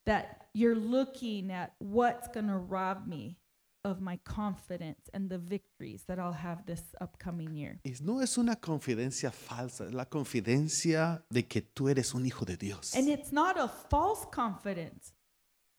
[0.07, 3.37] That you're looking at what's going to rob me
[3.85, 7.81] of my confidence and the victories that I'll have this upcoming year.
[7.85, 12.45] Y no es una confidencia falsa, es la confidencia de que tú eres un hijo
[12.45, 12.95] de Dios.
[12.95, 15.13] And it's not a false confidence.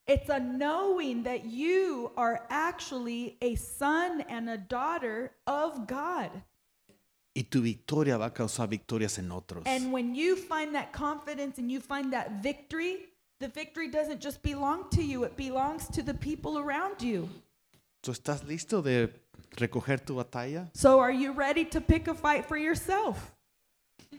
[0.06, 6.30] It's a knowing that you are actually a son and a daughter of God.
[7.36, 9.64] Y tu victoria va a causar victorias en otros.
[9.66, 13.08] And when you find that confidence and you find that victory,
[13.40, 17.28] the victory doesn't just belong to you, it belongs to the people around you.
[18.02, 19.08] ¿Tú estás listo de
[19.56, 20.70] recoger tu batalla?
[20.74, 23.32] So are you ready to pick a fight for yourself?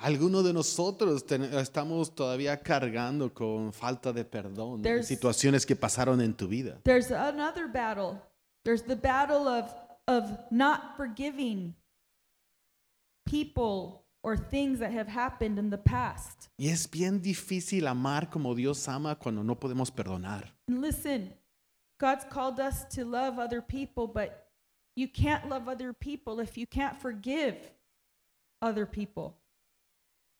[0.00, 6.34] Algunos de nosotros estamos todavía cargando con falta de perdón, There's- situaciones que pasaron en
[6.34, 6.80] tu vida.
[6.84, 8.20] There's another battle.
[8.64, 9.70] There's the battle of
[10.08, 11.74] of not forgiving
[13.26, 16.48] people or things that have happened in the past.
[16.58, 20.50] Y es bien difícil amar como Dios ama cuando no podemos perdonar.
[20.66, 21.32] And listen,
[22.00, 24.48] God's called us to love other people, but
[24.96, 27.56] you can't love other people if you can't forgive
[28.60, 29.34] other people.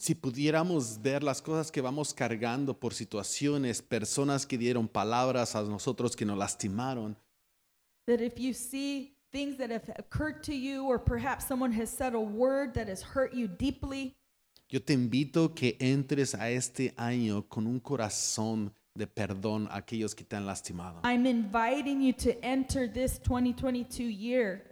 [0.00, 5.62] Si pudiéramos ver las cosas que vamos cargando por situaciones, personas que dieron palabras a
[5.62, 7.16] nosotros que nos lastimaron,
[8.07, 12.14] That if you see things that have occurred to you, or perhaps someone has said
[12.14, 14.14] a word that has hurt you deeply,
[14.70, 20.14] yo te invito que entres a este año con un corazón de perdón a aquellos
[20.14, 21.00] que te han lastimado.
[21.04, 24.62] I'm inviting you to enter this 2022 year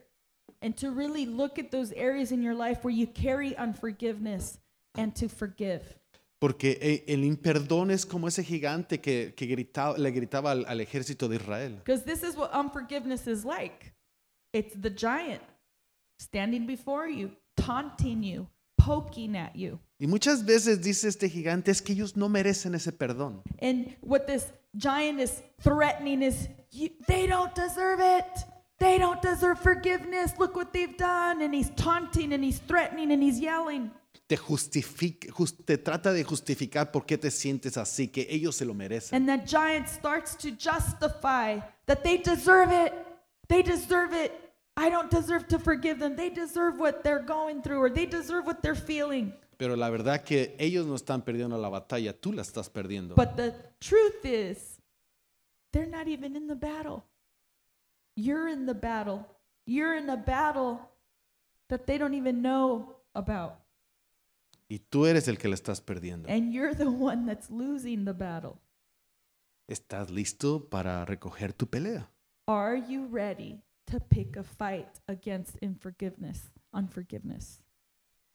[0.61, 4.59] and to really look at those areas in your life where you carry unforgiveness
[4.97, 5.83] and to forgive.
[6.39, 11.29] Porque el imperdón es como ese gigante que, que gritaba, le gritaba al, al ejército
[11.29, 11.81] de Israel.
[11.83, 13.95] Because this is what unforgiveness is like
[14.53, 15.43] it's the giant
[16.19, 18.47] standing before you, taunting you,
[18.79, 19.79] poking at you.
[19.99, 23.43] Y muchas veces dice este gigante es que ellos no merecen ese perdón.
[23.61, 28.25] And what this giant is threatening is you, they don't deserve it.
[28.79, 30.35] They don't deserve forgiveness.
[30.39, 31.41] Look what they've done.
[31.41, 33.91] And he's taunting and he's threatening and he's yelling.
[34.29, 38.67] Te, justifica, jus- te trata de justificar por qué te sientes así, que ellos se
[38.67, 39.15] lo merecen.
[39.17, 42.93] And that giant starts to justify that they deserve it.
[43.49, 44.33] They deserve it.
[44.77, 46.17] I don't deserve to forgive them.
[46.17, 49.33] They deserve what they're going through or they deserve what they're feeling.
[49.57, 53.15] Pero la verdad que ellos no están perdiendo la batalla, tú la estás perdiendo.
[53.15, 54.79] But the truth is,
[55.73, 57.05] they're not even in the battle.
[58.17, 59.27] You're in the battle.
[59.67, 60.81] You're in a battle
[61.69, 63.61] that they don't even know about.
[64.69, 66.29] Y tú eres el que la estás perdiendo.
[66.29, 68.59] And you're the one that's losing the battle.
[69.69, 72.11] ¿Estás listo para recoger tu pelea?
[72.49, 76.53] Are you ready to pick a fight against unforgiveness?
[76.73, 77.61] Unforgiveness.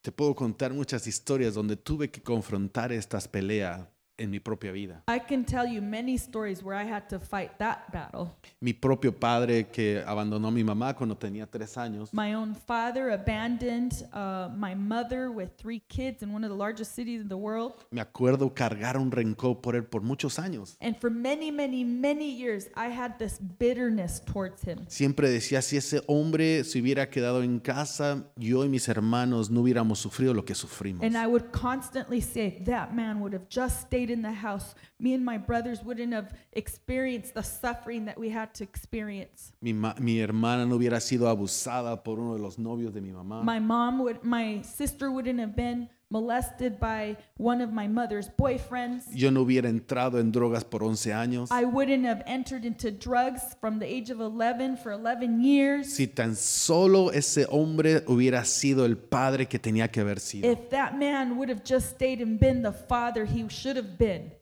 [0.02, 5.04] Te puedo contar muchas historias donde tuve que confrontar estas peleas en mi propia vida.
[5.08, 8.36] I can tell you many stories where I had to fight that battle.
[8.60, 12.13] Mi propio padre que abandonó a mi mamá cuando tenía tres años.
[12.13, 16.93] My own father abandoned uh, my mother with three kids in one of the largest
[16.95, 17.74] cities in the world.
[17.91, 20.78] Me acuerdo cargar un rencor por él por muchos años.
[20.82, 24.86] And for many, many, many years, I had this bitterness towards him.
[24.88, 29.62] Siempre decía, si ese hombre se hubiera quedado en casa, yo y mis hermanos no
[29.62, 31.04] hubiéramos sufrido lo que sufrimos.
[31.04, 34.76] And I would constantly say, that man would have just stayed in the house.
[35.00, 39.54] Me and my brothers wouldn't have experienced the suffering that we had to experience.
[39.62, 43.43] Mi, mi hermana no hubiera sido abusada por uno de los novios de mi mamá.
[43.43, 49.04] My mom would, my sister wouldn't have been molested by one of my mother's boyfriends.
[49.13, 51.50] Yo no hubiera entrado en drogas por 11 años.
[51.52, 55.93] I wouldn't have entered into drugs from the age of 11 for 11 years.
[55.93, 60.52] Si tan solo ese hombre hubiera sido el padre que tenía que haber sido.
[60.52, 64.34] If that man would have just stayed and been the father he should have been.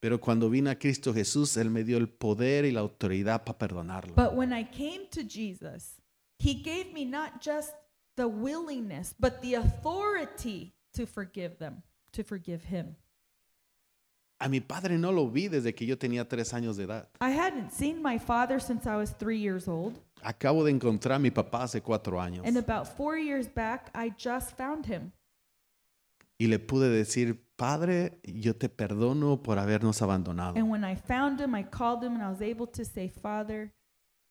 [0.00, 3.58] Pero cuando vino a Cristo Jesús, Él me dio el poder y la autoridad para
[3.58, 4.14] perdonarlo.
[4.14, 6.00] But when I came to Jesus,
[6.38, 7.74] he gave me not just
[8.16, 11.82] the willingness, but the authority to forgive them,
[12.12, 12.96] to forgive him.
[14.40, 17.08] A mi padre no lo vi desde que yo tenía tres años de edad.
[17.20, 19.98] I hadn't seen my father since I was three years old.
[20.22, 22.44] Acabo de encontrar a mi papá hace cuatro años.
[22.44, 25.12] And about four years back, I just found him.
[26.40, 30.56] Y le pude decir, Padre, yo te perdono por habernos abandonado.
[30.56, 33.72] And when I found him, I called him and I was able to say, Father,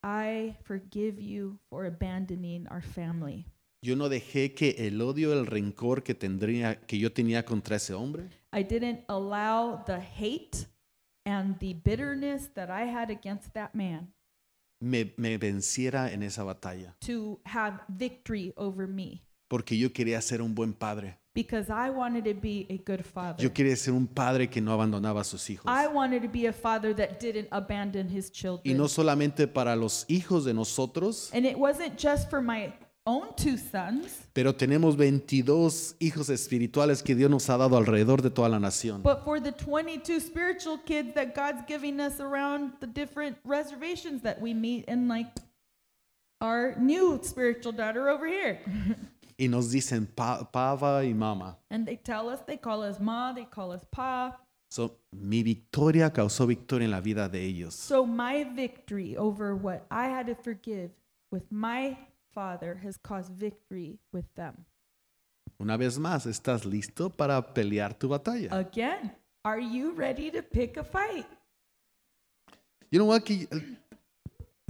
[0.02, 3.46] I forgive you for abandoning our family.
[3.82, 7.94] Yo no dejé que el odio, el rencor que tendría, que yo tenía contra ese
[7.94, 10.68] hombre, I didn't allow the hate
[11.26, 14.12] and the bitterness that I had against that man
[14.82, 16.96] me, me venciera en esa batalla.
[17.02, 21.20] to have victory over me Porque yo quería ser un buen padre.
[21.36, 23.42] because I wanted to be a good father.
[23.44, 25.66] Yo quería ser un padre que no abandonaba a sus hijos.
[25.72, 28.76] I wanted to be a father that didn't abandon his Y children.
[28.78, 32.74] no solamente para los hijos de nosotros, and it wasn't just for my
[33.08, 38.30] own two sons, pero tenemos 22 hijos espirituales que Dios nos ha dado alrededor de
[38.30, 39.02] toda la nación.
[39.02, 44.42] but for the 22 spiritual kids that God's giving us around the different reservations that
[44.42, 45.28] we meet and like
[46.42, 48.60] our new spiritual daughter over here.
[49.40, 51.58] Y nos dicen pa- pava y mama.
[51.70, 54.36] and they tell us, they call us ma, they call us pa.
[54.72, 57.74] So, mi victoria causó victoria en la vida de ellos.
[57.76, 60.90] So my victory over what I had to forgive
[61.32, 61.96] with my
[62.38, 64.54] father has caused victory with them.
[65.60, 68.50] Una vez más, ¿estás listo para pelear tu batalla?
[68.52, 69.12] Again,
[69.44, 71.26] are you ready to pick a fight?
[72.92, 73.24] You know what?
[73.26, 73.48] Que-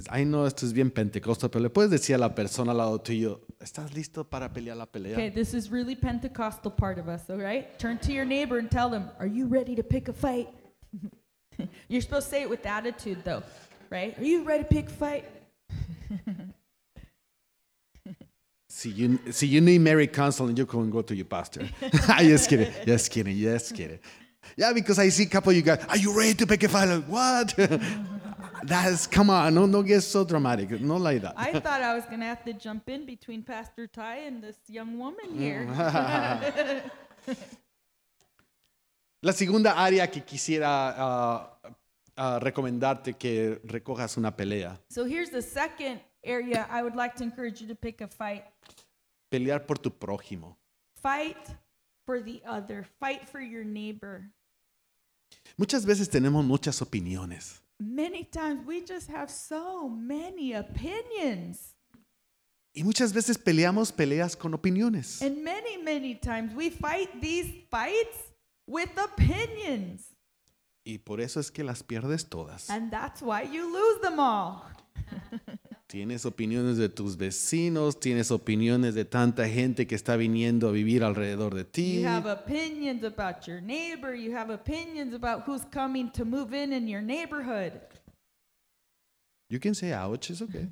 [0.09, 2.99] Ay, no, esto es bien pentecostal, pero le puedes decir a la persona al lado
[2.99, 5.17] tuyo, ¿estás listo para pelear la pelea?
[5.17, 7.77] Okay, this is really Pentecostal part of us, all right?
[7.79, 10.47] Turn to your neighbor and tell them, Are you ready to pick a fight?
[11.89, 13.43] You're supposed to say it with attitude, though,
[13.89, 14.17] right?
[14.17, 15.25] Are you ready to pick a fight?
[18.77, 21.67] Si you, si you need marriage counseling, you can go to your pastor.
[22.19, 23.97] just kidding, just kidding, just kidding.
[24.55, 26.69] Yeah, because I see a couple of you guys, are you ready to pick a
[26.69, 26.85] fight?
[26.85, 27.55] Like, what?
[28.63, 30.79] That's, come on, no, don't get so dramatic.
[30.79, 31.33] Not like that.
[31.35, 34.57] I thought I was going to have to jump in between Pastor Ty and this
[34.67, 35.67] young woman here.
[39.23, 41.49] La segunda área que quisiera ah,
[42.15, 44.77] ah, recomendarte que recojas una pelea.
[44.91, 48.43] So here's the second area I would like to encourage you to pick a fight.
[49.31, 50.55] Pelear por tu prójimo.
[51.01, 51.55] Fight
[52.05, 52.85] for the other.
[52.99, 54.29] Fight for your neighbor.
[55.57, 57.61] Muchas veces tenemos muchas opiniones.
[57.79, 61.75] Many times we just have so many opinions.
[62.73, 65.21] Y muchas veces peleamos peleas con opiniones.
[65.21, 68.31] And many, many times we fight these fights
[68.67, 70.15] with opinions.
[70.85, 72.69] Y por eso es que las pierdes todas.
[72.69, 74.63] And that's why you lose them all.
[75.87, 81.01] Tienes opiniones de tus vecinos, tienes opiniones de tanta gente que está viniendo a vivir
[81.01, 82.01] alrededor de ti.
[82.01, 84.13] You have opinions about your neighbor.
[84.13, 87.73] You have opinions about who's coming to move in in your neighborhood.
[89.49, 90.67] You can say ouch, it's okay.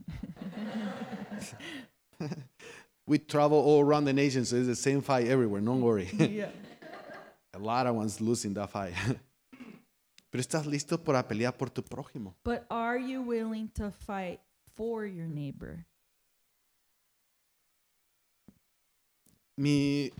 [3.08, 6.10] we travel all around the nation, so it's the same fight everywhere, don't worry.
[6.20, 6.50] yeah.
[7.54, 8.94] A lot of ones losing that fight.
[10.30, 12.34] Pero estás listo para pelear por tu prójimo.
[12.44, 14.42] But are you willing to fight
[14.76, 15.86] for your neighbor?
[19.58, 20.12] Mi,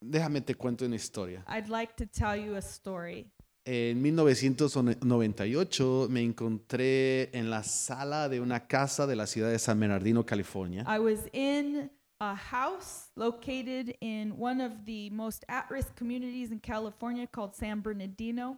[0.00, 1.44] déjame te cuento una historia.
[1.48, 3.26] I'd like to tell you a story.
[3.64, 9.78] En 1998 me encontré en la sala de una casa de la ciudad de San
[9.78, 10.84] Bernardino, California.
[10.86, 11.90] I was in
[12.20, 17.80] a house located in one of the most at risk communities in California called San
[17.80, 18.56] Bernardino.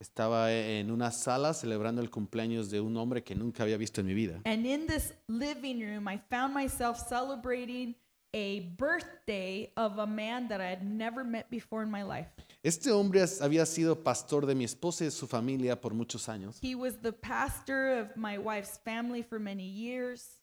[0.00, 4.06] Estaba en una sala celebrando el cumpleaños de un hombre que nunca había visto en
[4.06, 4.40] mi vida.
[4.44, 7.96] And in this living room, I found myself celebrating
[8.32, 12.28] a birthday of a man that I had never met before in my life.
[12.62, 16.58] Este hombre había sido pastor de mi esposa y de su familia por muchos años.
[16.62, 20.38] He was the pastor of my wife's family for many years.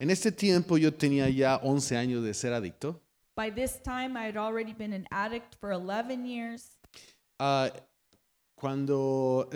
[0.00, 3.00] En este tiempo yo tenía ya 11 años de ser adicto.
[3.36, 6.76] By this time, I had already been an addict for 11 years.
[7.40, 7.70] Ah,
[8.58, 9.48] cuando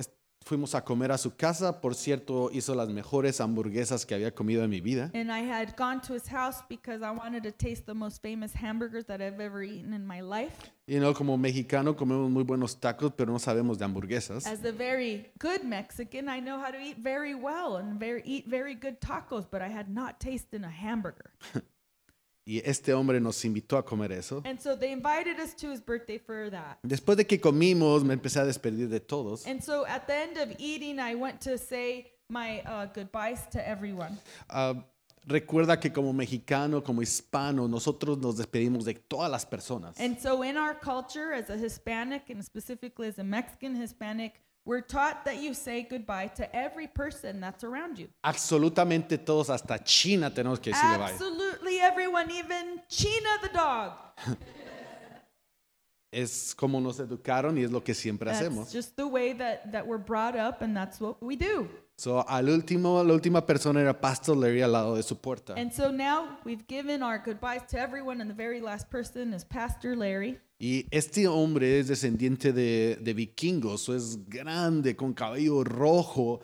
[0.45, 4.65] fuimos a comer a su casa, por cierto, hizo las mejores hamburguesas que había comido
[4.65, 5.11] en mi vida.
[5.15, 8.53] And I had gone to his house because I wanted to taste the most famous
[8.55, 10.73] hamburgers that I've ever eaten in my life.
[10.87, 14.47] Y no, como mexicano comemos muy buenos tacos, pero no sabemos de hamburguesas.
[14.47, 18.47] As a very good Mexican, I know how to eat very well and very eat
[18.49, 21.31] very good tacos, but I had not tasted a hamburger.
[22.45, 24.43] Y este hombre nos invitó a comer eso.
[24.45, 26.79] And so they invited us to his birthday for that.
[26.83, 29.47] Después de que comimos, me empecé a despedir de todos.
[29.47, 33.61] And so at the end of eating, I went to say my uh, goodbyes to
[33.67, 34.19] everyone.
[34.51, 34.75] Ah,
[35.27, 39.99] recuerda que como mexicano, como hispano, nosotros nos despedimos de todas las personas.
[40.01, 44.81] And so in our culture, as a Hispanic and specifically as a Mexican Hispanic, we're
[44.81, 48.09] taught that you say goodbye to every person that's around you.
[48.25, 51.11] Absolutamente todos, hasta China tenemos que decirle bye.
[51.11, 53.93] Absolutely everyone, even China the dog.
[56.15, 58.71] Es como nos educaron y es lo que siempre That's hacemos.
[58.71, 61.67] just the way that, that we're brought up, and that's what we do.
[61.99, 65.55] So, al último, la última persona era Pastor Larry al lado de su puerta.
[65.57, 69.45] And so now we've given our goodbyes to everyone, and the very last person is
[69.45, 70.39] Pastor Larry.
[70.59, 76.41] Y este hombre es descendiente de, de vikingos, o es grande, con cabello rojo,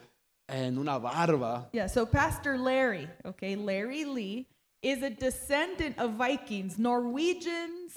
[0.48, 1.68] en una barba.
[1.72, 4.46] Yeah, so Pastor Larry, okay, Larry Lee,
[4.82, 7.96] is a descendant of Vikings, Norwegians.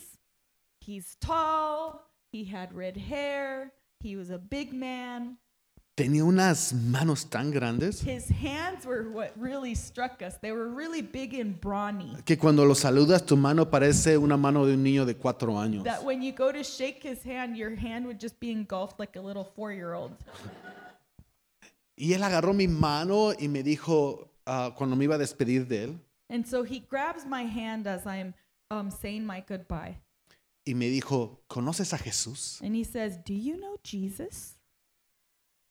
[0.80, 5.38] He's tall, he had red hair, he was a big man.
[6.02, 10.40] Tenía unas manos tan grandes His hands were what really struck us.
[10.42, 12.18] They were really big and brawny.
[12.26, 15.84] que cuando lo saludas tu mano parece una mano de un niño de cuatro años.
[15.84, 19.16] That when you go to shake his hand, your hand would just be engulfed like
[19.16, 20.14] a little four year old.
[21.96, 25.84] Y él agarró mi mano y me dijo, ah, cuando me iba a despedir de
[25.84, 26.00] él,
[26.32, 28.34] And so he grabs my hand as I'm
[28.72, 29.98] um, saying my goodbye.
[30.66, 32.60] y me dijo, ¿conoces a Jesús?
[32.64, 34.58] And he says, Do you know Jesus?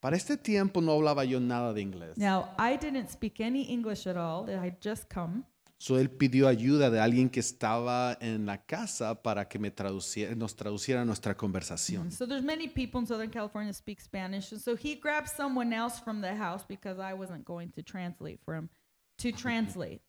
[0.00, 2.16] Para este tiempo no hablaba yo nada de inglés.
[2.16, 4.48] Now, I didn't speak any English at all.
[4.48, 5.44] I had just come.
[5.76, 10.34] So él pidió ayuda de alguien que estaba en la casa para que me traduciera,
[10.34, 12.10] nos traduciera nuestra conversación.
[12.12, 14.52] So there's many people in Southern California speak Spanish.
[14.52, 18.40] And so he grabbed someone else from the house because I wasn't going to translate
[18.44, 18.68] for him
[19.18, 20.02] to translate.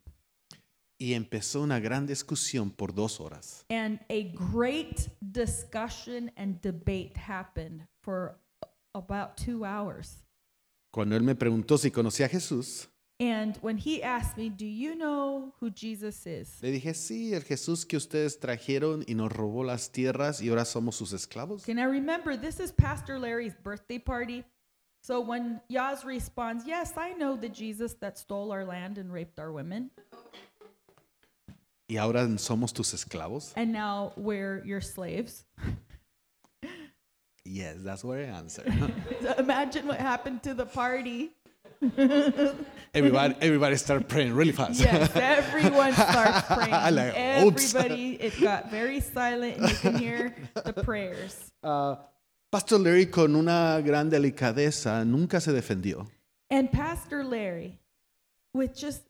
[0.97, 3.65] Y empezó una gran discusión por dos horas.
[3.69, 8.37] And a great discussion and debate happened for
[8.95, 10.23] about two hours.
[10.91, 12.87] Cuando él me preguntó si conocía a Jesús,
[13.19, 16.57] And when he asked me, Do you know who Jesus is?
[16.61, 20.65] le dije, sí, el Jesús que ustedes trajeron y nos robó las tierras y ahora
[20.65, 21.63] somos sus esclavos.
[21.63, 24.43] Can I remember this is Pastor Larry's birthday party?
[25.03, 29.39] So when Yaz responds, Yes, I know the Jesus that stole our land and raped
[29.39, 29.91] our women,
[31.87, 33.53] Y ahora somos tus esclavos.
[33.55, 35.45] and now we're your slaves.
[37.51, 38.71] Yes, that's what I answered.
[39.21, 41.31] So imagine what happened to the party.
[42.93, 44.79] everybody, everybody started praying really fast.
[44.79, 46.95] Yes, everyone starts praying.
[46.95, 47.75] Like, oops.
[47.75, 50.35] Everybody, it got very silent, and you can hear
[50.65, 51.51] the prayers.
[51.63, 51.99] Ah,
[52.51, 56.07] Pastor Larry, con una gran delicadeza, nunca se defendió.
[56.49, 57.79] And Pastor Larry,
[58.53, 59.03] with just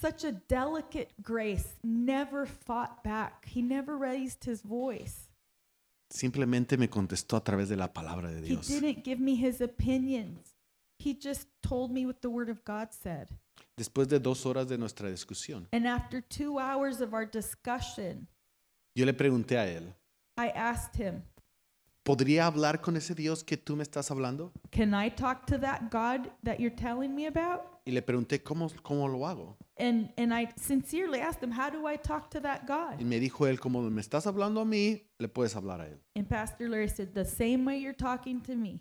[0.00, 3.44] such a delicate grace, never fought back.
[3.46, 5.28] He never raised his voice.
[6.12, 8.68] Simplemente me contestó a través de la palabra de He Dios.
[8.68, 10.54] didn't give me his opinions.
[10.98, 13.28] He just told me what the Word of God said.
[13.78, 18.28] Después de dos horas de nuestra discusión, And after two hours of our discussion,
[18.94, 19.94] yo le pregunté a él,
[20.36, 21.22] I asked him,
[22.04, 24.52] ¿podría hablar con ese Dios que tú me estás hablando?
[24.70, 27.62] Can I talk to that God that you're telling me about?
[27.86, 29.56] Y le pregunté, ¿cómo, cómo lo hago?
[29.82, 33.00] And, and I sincerely asked him, How do I talk to that Y God?
[33.02, 35.98] me dijo él, como me estás hablando a mí, le puedes hablar a él.
[36.14, 38.80] And Pastor Larry said, The same way you're talking to me,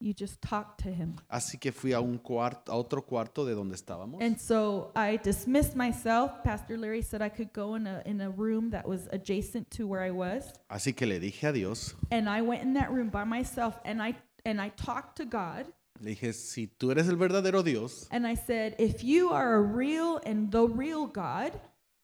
[0.00, 1.14] you just talk to him.
[1.30, 4.20] Así que fui a, un cuarto, a otro cuarto de donde estábamos.
[4.20, 6.42] And so I dismissed myself.
[6.42, 9.86] Pastor Larry said I could go in a, in a room that was adjacent to
[9.86, 10.52] where I was.
[10.68, 14.02] Así que le dije a Dios, And I went in that room by myself and
[14.02, 15.66] I, and I talked to God.
[16.00, 19.60] Le dije, si tú eres el verdadero Dios, And I said, If you are a
[19.60, 21.52] real and the real God,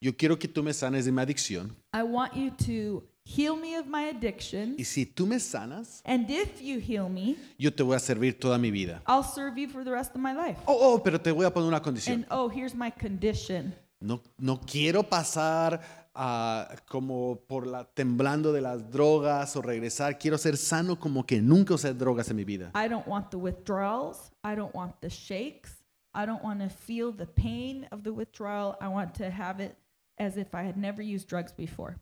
[0.01, 1.75] yo quiero que tú me sanes de mi adicción.
[1.93, 4.75] I want you to heal me of my addiction.
[4.77, 8.39] Y si tú me sanas, And if you heal me, yo te voy a servir
[8.39, 9.01] toda mi vida.
[9.07, 10.57] I'll serve you for the rest of my life.
[10.67, 12.13] Oh, oh, pero te voy a poner una condición.
[12.13, 13.73] And oh, here's my condition.
[14.01, 15.79] No, no quiero pasar
[16.15, 20.17] ah, como por la temblando de las drogas o regresar.
[20.17, 22.71] Quiero ser sano como que nunca usé drogas en mi vida.
[22.75, 24.31] I don't want the withdrawals.
[24.43, 25.83] I don't want the shakes.
[26.15, 28.75] I don't want to feel the pain of the withdrawal.
[28.79, 29.75] I want to have it
[30.19, 31.97] as if I had never used drugs before.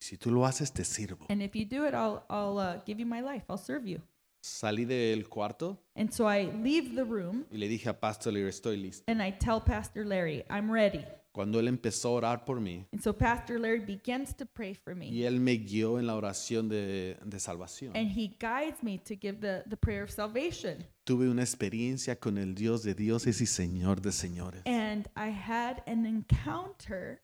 [0.00, 1.26] Si tú lo haces, te sirvo.
[1.28, 3.42] And if you do it, I'll, I'll uh, give you my life.
[3.50, 4.00] I'll serve you.
[4.40, 8.46] Salí del cuarto And so I leave the room y le dije a Pastor Lear,
[8.48, 9.02] estoy listo.
[9.08, 11.04] and I tell Pastor Larry, I'm ready.
[11.38, 14.96] Cuando él empezó a orar por mí And so Pastor Larry begins to pray for
[14.96, 15.06] me.
[15.08, 17.96] y él me guió en la oración de, de salvación.
[17.96, 20.84] And he guides me to give the, the prayer of salvation.
[21.04, 24.62] Tuve una experiencia con el Dios de dioses y Señor de señores.
[24.66, 27.20] And I had an encounter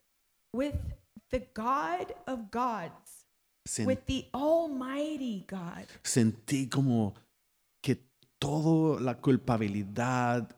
[0.53, 0.77] with
[1.31, 3.27] the God of gods,
[3.67, 5.87] Sen- with the Almighty God.
[6.05, 7.15] sentí como
[8.45, 10.55] toda la culpabilidad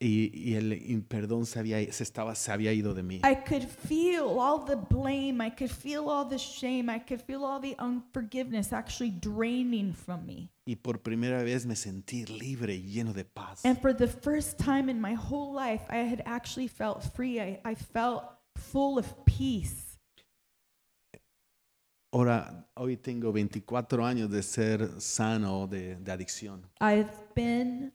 [0.00, 3.16] y, y el y perdón se había, se, estaba, se había ido de mí.
[3.24, 5.44] I could feel all the blame.
[5.44, 6.90] I could feel all the shame.
[6.90, 10.50] I could feel all the unforgiveness actually draining from me.
[10.64, 13.64] Y por primera vez me sentí libre y lleno de paz.
[13.64, 17.40] And for the first time in my whole life, I had actually felt free.
[17.40, 18.24] I, I felt
[18.56, 19.85] full of peace.
[22.16, 26.62] Ahora, hoy tengo 24 años de ser sano de, de adicción.
[26.80, 27.92] I've been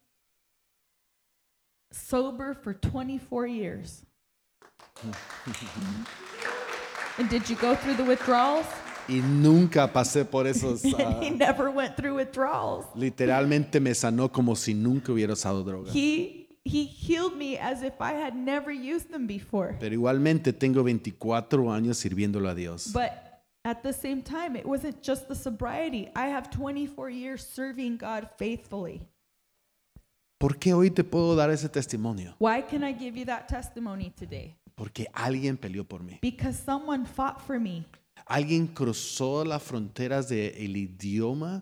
[1.91, 4.05] sober for 24 years.
[7.17, 8.67] and did you go through the withdrawals?
[9.09, 10.85] Y nunca pasé por esos...
[10.99, 12.85] ah, he never went through withdrawals.
[12.93, 15.91] literalmente me sanó como si nunca hubiera usado droga.
[15.91, 19.77] He he healed me as if I had never used them before.
[19.79, 22.93] Pero igualmente tengo 24 años sirviéndolo a Dios.
[22.93, 23.30] But
[23.63, 26.09] at the same time, it wasn't just the sobriety.
[26.15, 29.07] I have 24 years serving God faithfully.
[30.39, 32.33] ¿Por qué hoy te puedo dar ese testimonio?
[32.39, 34.55] Why can I give you that testimony today?
[34.75, 36.19] Porque alguien peleó por mí.
[36.21, 37.85] Because someone fought for me.
[38.27, 41.61] Alguien cruzó las fronteras del idioma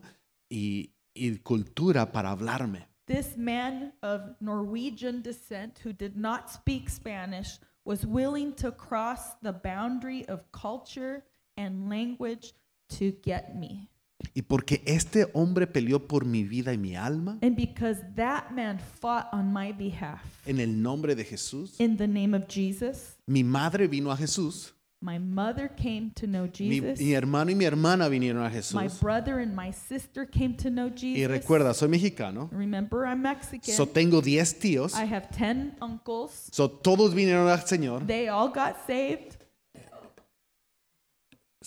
[0.50, 2.88] y, y cultura para hablarme.
[3.08, 9.52] This man of Norwegian descent who did not speak Spanish was willing to cross the
[9.52, 11.26] boundary of culture
[11.60, 12.54] and language
[12.98, 13.90] to get me.
[14.34, 18.78] Y porque este hombre peleó por mi vida y mi alma, And because that man
[18.78, 23.44] fought on my behalf, en el nombre de Jesús, in the name of Jesus, mi
[23.44, 27.00] madre vino a Jesús, my mother came to know mi, Jesus.
[27.00, 29.00] mi hermano y mi hermana vinieron a My Jesús.
[29.00, 31.30] brother and my sister came to know Y Jesus.
[31.30, 33.74] recuerda, soy mexicano, Remember, I'm Mexican.
[33.74, 36.50] so tengo 10 tíos, I have 10 uncles.
[36.52, 38.06] so todos vinieron al Señor.
[38.06, 39.38] They all got saved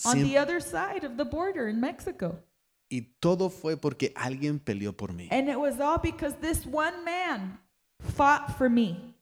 [0.05, 2.39] on the other side of the border in Mexico.
[2.93, 5.27] y todo fue porque alguien peleó por mí.
[5.31, 7.59] And it was all because this one man
[7.99, 9.15] fought for me.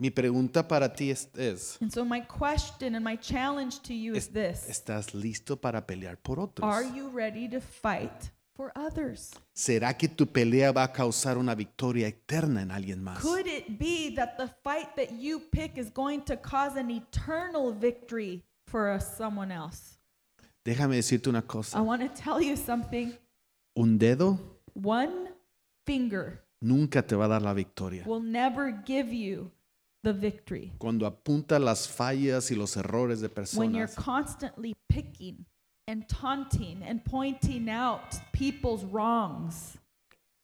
[0.00, 4.14] Mi pregunta para ti es, es, And so, my question and my challenge to you
[4.14, 6.62] is this ¿estás listo para pelear por otros?
[6.62, 9.32] Are you ready to fight for others?
[9.52, 13.20] ¿Será que tu pelea va a causar una victoria eterna en alguien más?
[13.20, 17.72] Could it be that the fight that you pick is going to cause an eternal
[17.72, 19.98] victory for someone else?
[20.64, 21.82] Déjame decirte una I cosa.
[21.82, 23.12] want to tell you something.
[23.76, 24.38] Un dedo
[24.74, 25.30] One
[25.86, 28.04] finger nunca te va a dar la victoria.
[28.06, 29.50] will never give you
[30.04, 30.72] the victory.
[30.78, 35.46] Cuando apunta las fallas y los errores de When you're personas, constantly picking
[35.86, 39.78] and taunting and pointing out people's wrongs,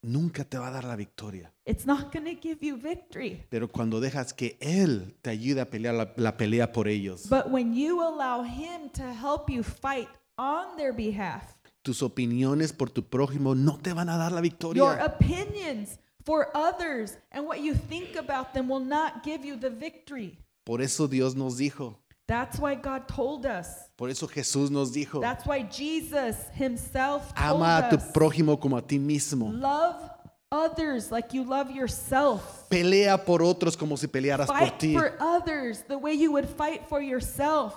[0.04, 1.52] nunca te va a dar la victoria.
[1.66, 3.42] it's not going to give you victory.
[3.50, 7.50] Pero cuando dejas que Él te ayude a pelear la, la pelea por ellos, But
[7.50, 13.02] when you allow Him to help you fight on their behalf, tus opiniones por tu
[13.08, 15.04] prójimo no te van a dar la your victoria.
[15.04, 20.38] opinions for others and what you think about them will not give you the victory.
[20.64, 23.66] Por eso Dios nos dijo, That's why God told us.
[23.96, 28.76] por eso Jesús nos dijo, That's why Jesus Himself told ama a tu prójimo como
[28.76, 29.50] a ti mismo.
[29.52, 30.10] Love
[30.50, 32.68] others like you love yourself.
[32.70, 34.94] Pelea por otros como si pelearas por Fight ti.
[34.94, 37.74] for others the way you would fight for yourself.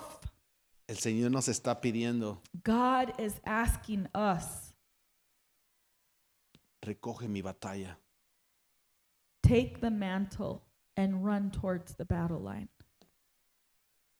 [0.88, 4.72] El Señor nos está pidiendo, God is asking us
[6.86, 7.96] recoge mi batalla.
[9.42, 10.62] take the mantle
[10.96, 12.68] and run towards the battle line.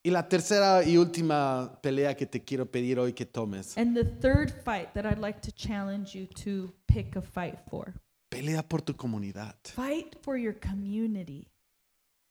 [0.04, 4.04] Y la tercera y última pelea que te quiero pedir hoy que tomes, And the
[4.04, 7.92] third fight that I'd like to challenge you to pick a fight for
[8.30, 9.54] pelea por tu comunidad.
[9.64, 11.48] fight for your community.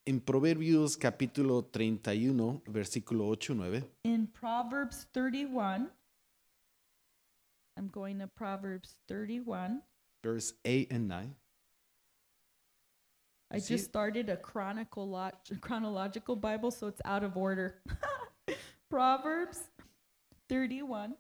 [0.05, 5.89] En Proverbios capítulo 31, versículo 8 y 9, In Proverbs 31,
[7.76, 9.82] I'm going to Proverbs 31.
[10.24, 11.36] verse 8 and 9.
[13.50, 15.32] I See- just started a chronicle
[15.62, 17.82] chronological Bible, so it's out of order.
[18.89, 19.60] Proverbs
[20.50, 21.16] 31,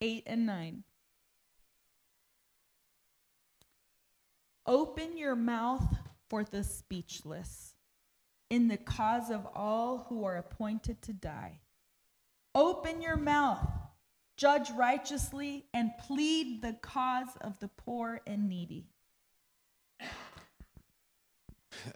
[0.00, 0.84] 8 and 9.
[4.66, 5.96] Open your mouth
[6.28, 7.74] for the speechless
[8.50, 11.60] in the cause of all who are appointed to die.
[12.54, 13.66] Open your mouth,
[14.36, 18.86] judge righteously, and plead the cause of the poor and needy.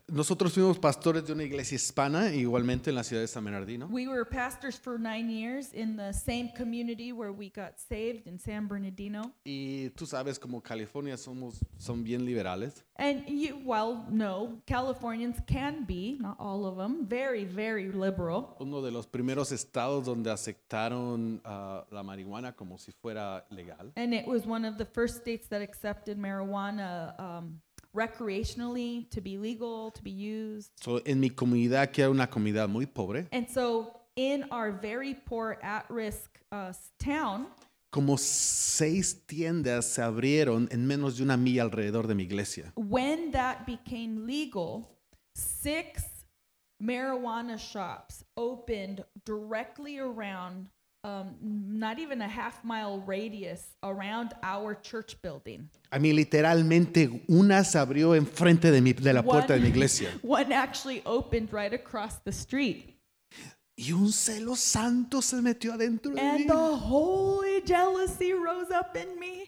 [0.07, 3.89] Nosotros fuimos pastores de una iglesia hispana, igualmente en la ciudad de San Bernardino.
[3.91, 8.39] We were pastors for nine years in the same community where we got saved in
[8.39, 9.33] San Bernardino.
[9.45, 12.85] Y tú sabes, como California somos, son bien liberales.
[12.97, 18.57] And you well know Californians can be, not all of them, very, very liberal.
[18.61, 23.93] Uno de los primeros estados donde aceptaron ah, la marihuana como si fuera legal.
[23.97, 27.61] And it was one of the first states that accepted marijuana um,
[27.95, 30.71] recreationally to be legal, to be used.
[30.83, 35.15] So, en mi comunidad, que era una comunidad muy pobre, And so in our very
[35.15, 37.47] poor, at risk uh, s- town,
[37.91, 42.73] como seis tiendas se abrieron en menos de una milla alrededor de mi iglesia.
[42.77, 44.89] when that became legal,
[45.37, 46.05] six
[46.83, 50.69] marijuana shops opened directly around,
[51.05, 55.69] um, not even a half mile radius around our church building.
[55.93, 60.09] A mí literalmente una se abrió enfrente de, mi, de la puerta de mi iglesia.
[60.23, 62.99] one actually opened right across the street.
[63.77, 66.43] Y un celo santo se metió adentro de mí.
[66.43, 69.47] And the holy jealousy rose up in me.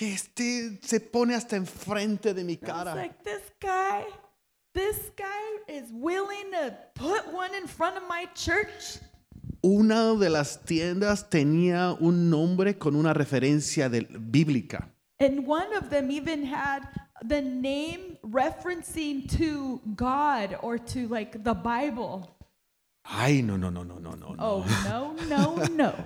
[0.00, 4.04] Y este se pone hasta enfrente de mi I was like, this guy,
[4.74, 8.98] this guy is willing to put one in front of my church.
[9.66, 14.90] Una de las tiendas tenía un nombre con una referencia del- bíblica.
[15.18, 16.82] And one of them even had
[17.26, 22.28] the name referencing to God or to like the Bible.
[23.04, 24.34] Ay, no, no, no, no, no, no.
[24.34, 24.36] no.
[24.38, 25.94] Oh, no, no, no.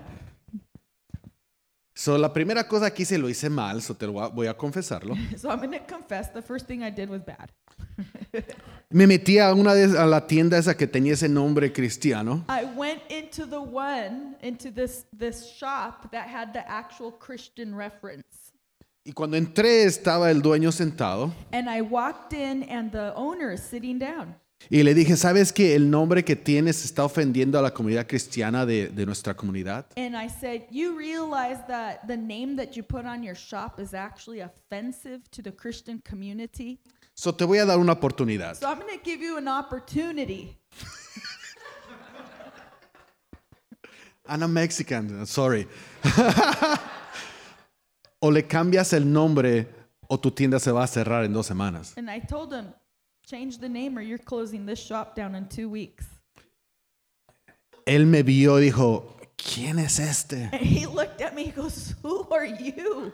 [1.95, 5.17] So, la primera cosa que hice lo hice mal, so te lo voy a- confesarlo.
[5.37, 7.51] So I'm going to confess the first thing I did was bad.
[8.91, 12.65] Me metí a una de a la tienda esa que tenía ese nombre cristiano I
[13.39, 18.24] into the one, into this, this shop that had the actual Christian reference.
[19.05, 23.62] y cuando entré estaba el dueño sentado And I walked in and the owner is
[23.62, 24.34] sitting down.
[24.70, 28.66] y le dije, ¿sabes que el nombre que tienes está ofendiendo a la comunidad cristiana
[28.66, 29.86] de, de nuestra comunidad?
[29.97, 33.95] And I said, You realize that the name that you put on your shop is
[33.95, 36.80] actually offensive to the Christian community?
[37.14, 38.57] So te voy a dar una oportunidad.
[38.57, 40.57] So I'm going to give you an opportunity.
[44.29, 45.66] I'm a Mexican, sorry.
[48.20, 49.66] o le cambias el nombre
[50.09, 51.95] o tu tienda se va a cerrar en dos semanas.
[51.97, 52.74] And I told him,
[53.26, 56.07] Change the name or you're closing this shop down in two weeks.
[57.87, 60.49] Él me vio y dijo, ¿quién es este?
[60.53, 63.12] And he looked at me, he goes, Who are you?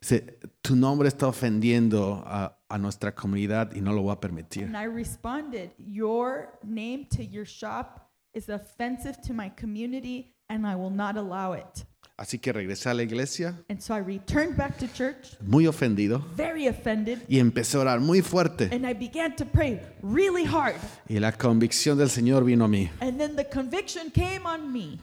[0.00, 4.64] Dice, tu nombre está ofendiendo a, a nuestra comunidad y no lo voy a permitir.
[4.64, 10.74] And I responded, Your name to your shop is offensive to my community and I
[10.76, 11.84] will not allow it.
[12.18, 16.24] Así que regresé a la iglesia And so I returned back to church, muy ofendido
[16.34, 18.70] very offended, y empecé a orar muy fuerte.
[18.72, 20.76] and I began to pray really hard.
[21.08, 22.88] Y la convicción del Señor vino a mí.
[23.00, 24.98] And then the conviction came on me,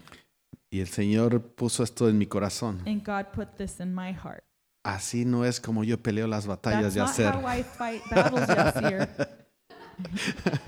[0.71, 2.81] Y el Señor puso esto en mi corazón.
[2.87, 4.43] and God put this in my heart.
[4.83, 7.31] Así no es como yo peleo las batallas That's de not hacer.
[7.35, 9.07] how I fight battles, Yasir.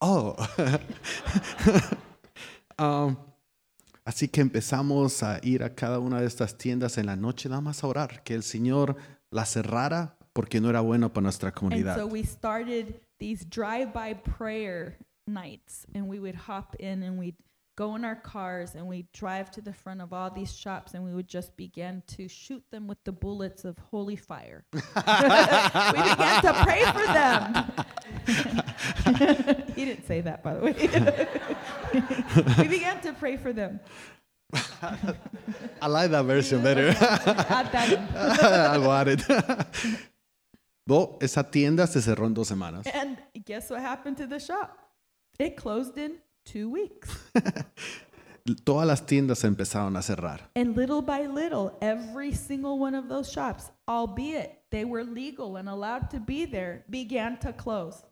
[0.00, 0.34] Oh.
[2.78, 3.16] Um,
[4.04, 7.60] así que empezamos a ir a cada una de estas tiendas en la noche nada
[7.60, 8.96] más a orar, que el Señor
[9.30, 11.96] la cerrara porque no era bueno para nuestra And comunidad.
[11.96, 14.96] so we started these drive-by prayer
[15.26, 17.36] nights, and we would hop in and we'd
[17.76, 21.02] go in our cars and we'd drive to the front of all these shops and
[21.02, 24.64] we would just begin to shoot them with the bullets of holy fire.
[24.72, 27.64] we began to pray for them.
[29.82, 30.72] he didn't say that, by the way.
[32.58, 33.80] we began to pray for them.
[35.80, 36.88] I like that version better.
[37.00, 37.98] Add that in.
[38.16, 39.22] I want it.
[40.86, 42.86] Bo, esa tienda se cerró en dos semanas.
[42.94, 44.78] And guess what happened to the shop?
[45.38, 47.08] It closed in two weeks.
[48.64, 50.40] Todas las tiendas empezaron a cerrar.
[50.54, 55.68] And little by little, every single one of those shops, albeit they were legal and
[55.68, 58.02] allowed to be there, began to close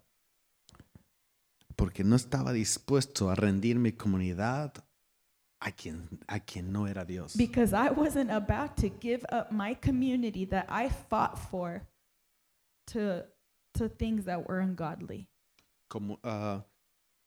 [1.81, 4.74] porque no estaba dispuesto a rendir mi comunidad
[5.61, 7.35] a quien, a quien no era Dios.
[7.37, 11.89] because I wasn't about to give up my community that I fought for
[12.89, 13.24] to,
[13.74, 15.26] to things that were ungodly.
[15.89, 16.62] Como ah,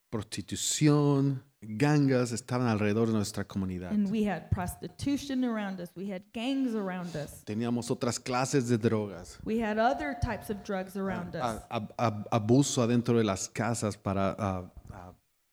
[0.08, 3.90] prostitución, gangas estaban alrededor de nuestra comunidad.
[3.92, 8.78] And we had prostitution around us, we had gangs around us, Teníamos otras clases de
[8.78, 9.38] drogas.
[9.44, 11.42] we had other types of drugs around us.
[11.70, 14.64] A- a- a- abuso adentro de las casas para ah,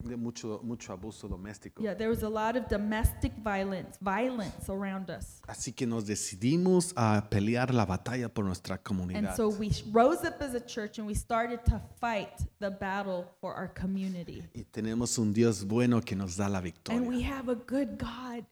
[0.03, 1.81] de mucho mucho abuso doméstico.
[1.81, 5.41] Yeah, there was a lot of domestic violence, violence around us.
[5.47, 9.35] Así que nos decidimos a pelear la batalla por nuestra And comunidad.
[9.35, 13.53] so we rose up as a church and we started to fight the battle for
[13.55, 14.43] our community.
[14.53, 17.01] y tenemos un Dios bueno que nos da la And victoria.
[17.07, 18.45] we have a good God.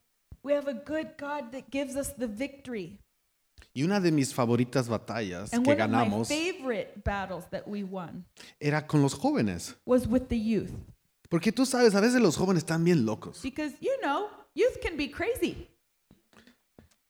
[0.44, 3.00] We have a good God that gives us the victory.
[3.76, 7.68] Y una de mis favoritas batallas And que one of my ganamos favorite battles that
[7.68, 8.26] we won
[8.60, 9.76] era con los jóvenes.
[9.86, 10.72] was with the youth.
[11.30, 13.42] Porque tú sabes, a veces los jóvenes están bien locos.
[13.44, 15.70] Because, you know, youth can be crazy.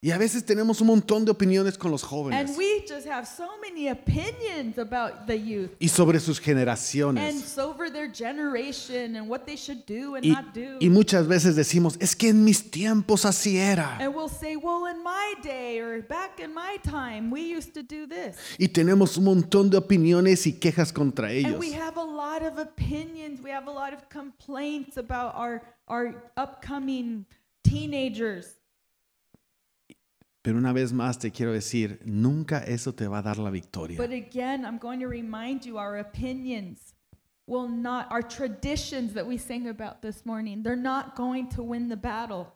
[0.02, 2.58] Y a veces tenemos un montón de opiniones con los And jóvenes.
[2.58, 5.72] we just have so many opinions about the youth.
[5.78, 7.58] Y sobre sus And generaciones.
[7.58, 10.78] over their generation and what they should do and Y, not do.
[10.80, 13.98] y muchas veces decimos, es que en mis tiempos así era.
[14.00, 17.84] And we'll say, well, in my day or back in my time, we used to
[17.84, 18.38] do this.
[18.58, 21.60] Y tenemos un montón de opiniones y quejas contra And ellos.
[21.60, 23.42] we have a lot of opinions.
[23.44, 27.26] We have a lot of complaints about our, our upcoming
[27.66, 28.56] teenagers.
[30.42, 33.98] Pero una vez más te quiero decir, nunca eso te va a dar la victoria.
[33.98, 36.94] But again, I'm going to remind you our opinions
[37.46, 41.90] will not, our traditions that we sang about this morning, they're not going to win
[41.90, 42.54] the battle.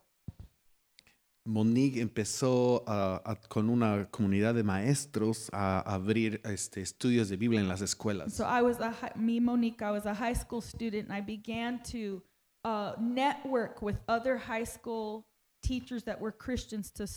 [1.46, 7.60] Monique empezó a- a- con una comunidad de maestros a abrir este, estudios de Biblia
[7.60, 8.34] en las escuelas.
[8.34, 11.20] So I was a hi- me Monique, I was a high school student, and I
[11.20, 12.24] began to
[12.64, 15.26] uh, network with other high school
[15.62, 17.08] teachers that were Christians to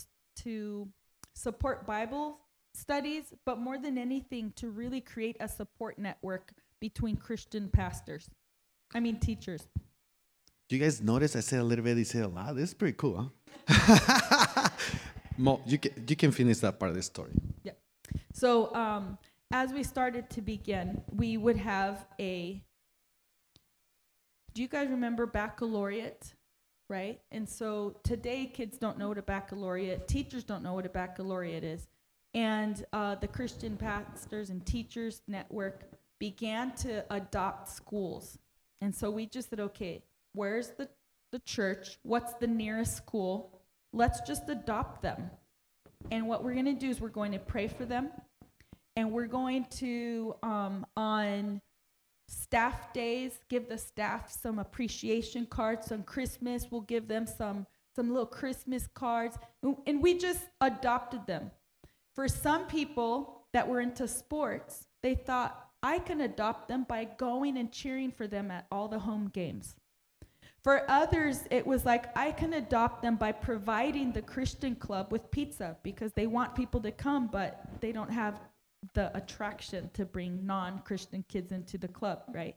[0.43, 0.87] to
[1.33, 2.39] support Bible
[2.73, 8.29] studies, but more than anything, to really create a support network between Christian pastors.
[8.93, 9.67] I mean teachers.
[10.69, 12.55] Do you guys notice I said a little bit, I said a lot?
[12.55, 13.31] This is pretty cool,
[13.67, 14.69] huh?
[15.37, 17.31] Mo, you can, you can finish that part of the story.
[17.63, 17.73] Yeah.
[18.33, 19.17] So um,
[19.51, 22.61] as we started to begin, we would have a.
[24.53, 26.33] Do you guys remember baccalaureate?
[26.89, 27.19] Right?
[27.31, 31.63] And so today, kids don't know what a baccalaureate, teachers don't know what a baccalaureate
[31.63, 31.87] is.
[32.33, 35.83] And uh, the Christian Pastors and Teachers Network
[36.19, 38.37] began to adopt schools.
[38.81, 40.87] And so we just said, okay, where's the,
[41.31, 41.97] the church?
[42.03, 43.59] What's the nearest school?
[43.91, 45.29] Let's just adopt them.
[46.11, 48.09] And what we're going to do is we're going to pray for them.
[48.95, 51.61] And we're going to, um, on
[52.27, 55.91] staff days, give the staff some appreciation cards.
[55.91, 57.65] On Christmas, we'll give them some,
[57.95, 59.37] some little Christmas cards.
[59.85, 61.51] And- we just adopted them.
[62.13, 67.57] For some people that were into sports, they thought, I can adopt them by going
[67.57, 69.75] and cheering for them at all the home games.
[70.63, 75.31] For others, it was like, I can adopt them by providing the Christian club with
[75.31, 78.41] pizza because they want people to come, but they don't have
[78.93, 82.55] the attraction to bring non Christian kids into the club, right?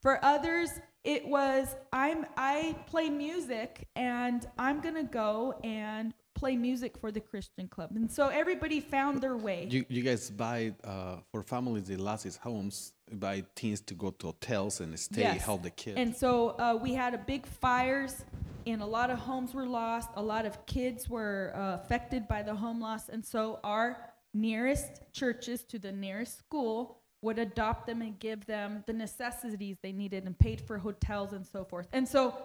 [0.00, 0.70] For others,
[1.02, 7.20] it was I'm I play music and I'm gonna go and play music for the
[7.20, 7.90] Christian club.
[7.94, 9.68] And so everybody found their way.
[9.70, 14.10] You, you guys buy uh, for families that lost its homes, buy teens to go
[14.10, 15.42] to hotels and stay, Yes.
[15.44, 15.96] help the kids.
[15.96, 18.24] And so uh, we had a big fires,
[18.66, 20.10] and a lot of homes were lost.
[20.16, 23.96] A lot of kids were uh, affected by the home loss, and so our
[24.34, 29.92] nearest churches to the nearest school would adopt them and give them the necessities they
[29.92, 31.88] needed and paid for hotels and so forth.
[31.92, 32.36] And so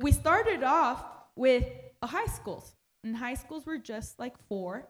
[0.00, 1.04] we started off
[1.34, 1.64] with
[2.02, 4.88] high schools, and high schools were just like four,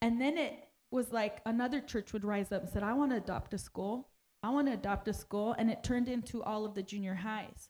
[0.00, 3.18] and then it was like another church would rise up and said, "I want to
[3.18, 4.08] adopt a school."
[4.42, 7.68] I want to adopt a school, and it turned into all of the junior highs.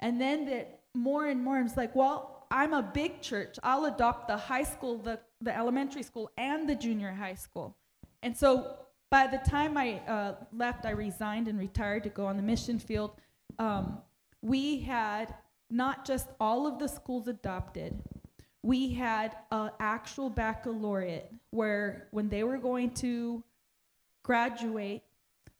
[0.00, 3.58] And then that more and more, it's like, well, I'm a big church.
[3.62, 7.76] I'll adopt the high school, the, the elementary school, and the junior high school.
[8.22, 8.76] And so
[9.10, 12.78] by the time I uh, left, I resigned and retired to go on the mission
[12.78, 13.12] field.
[13.58, 13.98] Um,
[14.42, 15.34] we had
[15.70, 18.02] not just all of the schools adopted,
[18.62, 23.42] we had an actual baccalaureate where when they were going to
[24.22, 25.02] graduate,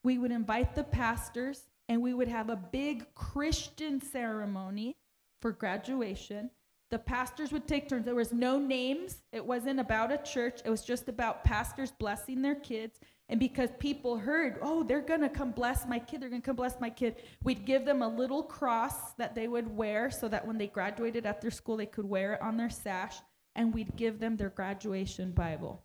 [0.03, 4.97] we would invite the pastors and we would have a big Christian ceremony
[5.41, 6.51] for graduation.
[6.95, 8.05] The pastors would take turns.
[8.05, 9.17] There was no names.
[9.33, 10.61] It wasn't about a church.
[10.65, 13.01] It was just about pastors blessing their kids.
[13.29, 16.47] And because people heard, oh, they're going to come bless my kid, they're going to
[16.47, 20.29] come bless my kid, we'd give them a little cross that they would wear so
[20.29, 23.17] that when they graduated at their school, they could wear it on their sash.
[23.57, 25.83] And we'd give them their graduation Bible.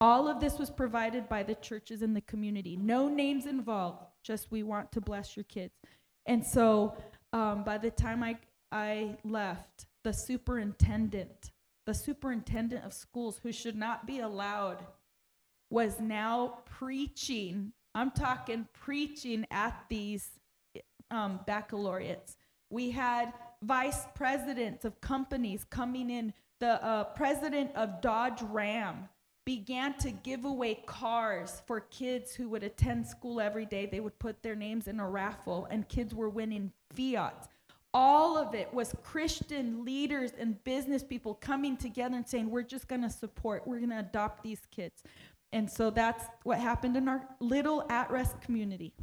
[0.00, 2.76] All of this was provided by the churches in the community.
[2.76, 5.74] No names involved, just we want to bless your kids.
[6.26, 6.96] And so
[7.32, 8.38] um, by the time I,
[8.70, 11.50] I left, the superintendent,
[11.86, 14.84] the superintendent of schools who should not be allowed,
[15.70, 17.72] was now preaching.
[17.94, 20.28] I'm talking preaching at these
[21.10, 22.36] um, baccalaureates.
[22.70, 23.32] We had
[23.62, 26.32] vice presidents of companies coming in.
[26.60, 29.08] The uh, president of Dodge Ram
[29.44, 33.86] began to give away cars for kids who would attend school every day.
[33.86, 37.48] They would put their names in a raffle, and kids were winning Fiat.
[37.94, 42.88] All of it was Christian leaders and business people coming together and saying, We're just
[42.88, 45.02] going to support, we're going to adopt these kids.
[45.52, 48.94] And so that's what happened in our little at rest community.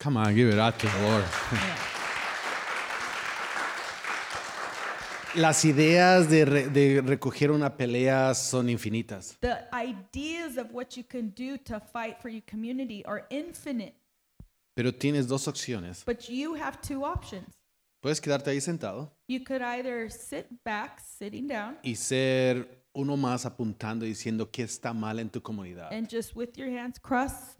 [0.00, 1.24] Come on, give it up to the Lord.
[1.52, 1.76] Yeah.
[5.36, 11.02] Las ideas de, re- de recoger una pelea son infinitas, The ideas of what you
[11.02, 13.94] can do to fight for your community are infinite,
[14.74, 16.04] pero tienes dos opciones.
[16.04, 17.46] but you have two options.
[18.02, 23.46] Puedes quedarte ahí sentado You could either sit back, sitting down, y ser uno más
[23.46, 25.90] apuntando y diciendo qué está mal en tu comunidad.
[25.92, 27.58] and just with your hands crossed,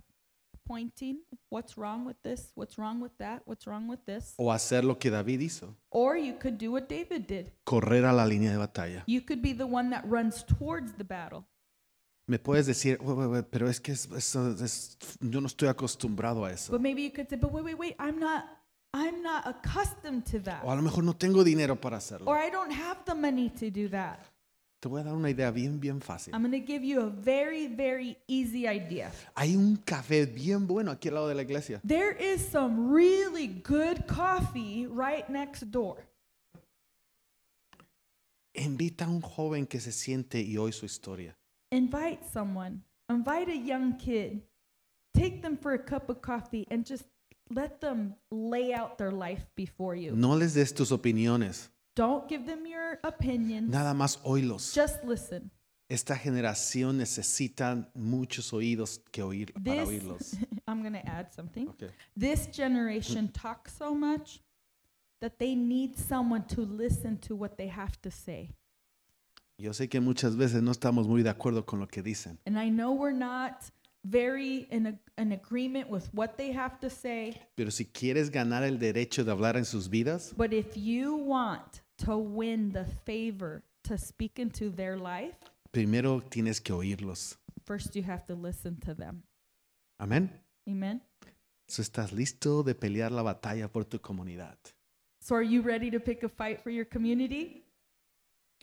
[0.67, 2.51] pointing, what's wrong with this?
[2.55, 3.43] What's wrong with that?
[3.47, 4.35] What's wrong with this?
[4.39, 7.53] O hacer lo que David hizo, Or you could do what David did.
[7.65, 9.03] correr a la línea de batalla.
[9.07, 11.45] You could be the one that runs towards the battle.
[12.27, 15.69] Me puedes decir, "Wait, wait, wait, pero es que es- eso es- yo no estoy
[15.69, 16.73] acostumbrado a eso.
[16.73, 18.45] But maybe you could say, but wait, wait, wait, I'm not
[18.97, 20.63] I'm not accustomed to that.
[20.65, 22.31] O a lo mejor no tengo dinero para hacerlo.
[22.31, 24.21] Or I don't have the money to do that.
[24.79, 26.33] Te voy a dar una idea bien, bien fácil.
[26.33, 29.11] I'm going to give you a very, very easy idea.
[29.35, 31.81] Hay un café bien bueno aquí al lado de la iglesia.
[31.85, 35.97] There is some really good coffee right next door.
[38.55, 41.37] Invita a un joven que se siente y oye su historia.
[41.75, 44.43] Invite someone, invite a young kid,
[45.13, 47.05] take them for a cup of coffee, and just
[47.51, 50.13] let them lay out their life before you.
[50.15, 53.71] No les des tus opiniones, Don't give them your opinion.
[53.71, 54.73] nada más oílos.
[54.73, 55.51] just listen.
[55.91, 60.37] Esta generación necesita muchos oídos que oír para This, oírlos.
[60.69, 61.69] I'm going to add something.
[61.71, 61.91] Okay.
[62.17, 64.41] This generation talks so much
[65.21, 68.51] that they need someone to listen to what they have to say.
[69.59, 72.59] Yo sé que muchas veces no estamos muy de acuerdo con lo que dicen, And
[72.59, 73.65] I know we're not
[74.03, 78.65] very in, a, in agreement with what they have to say, pero si quieres ganar
[78.65, 83.63] el derecho de hablar en sus vidas, but if you want to win the favor
[83.83, 85.37] to speak into their life,
[85.73, 87.39] primero tienes que oírlos.
[87.65, 89.23] first you have to listen to them.
[90.01, 90.31] Amén.
[90.69, 91.01] Amen.
[91.69, 94.59] So, ¿Estás listo de pelear la batalla por tu comunidad?
[95.21, 97.64] So, are you ready to pick a fight for your community?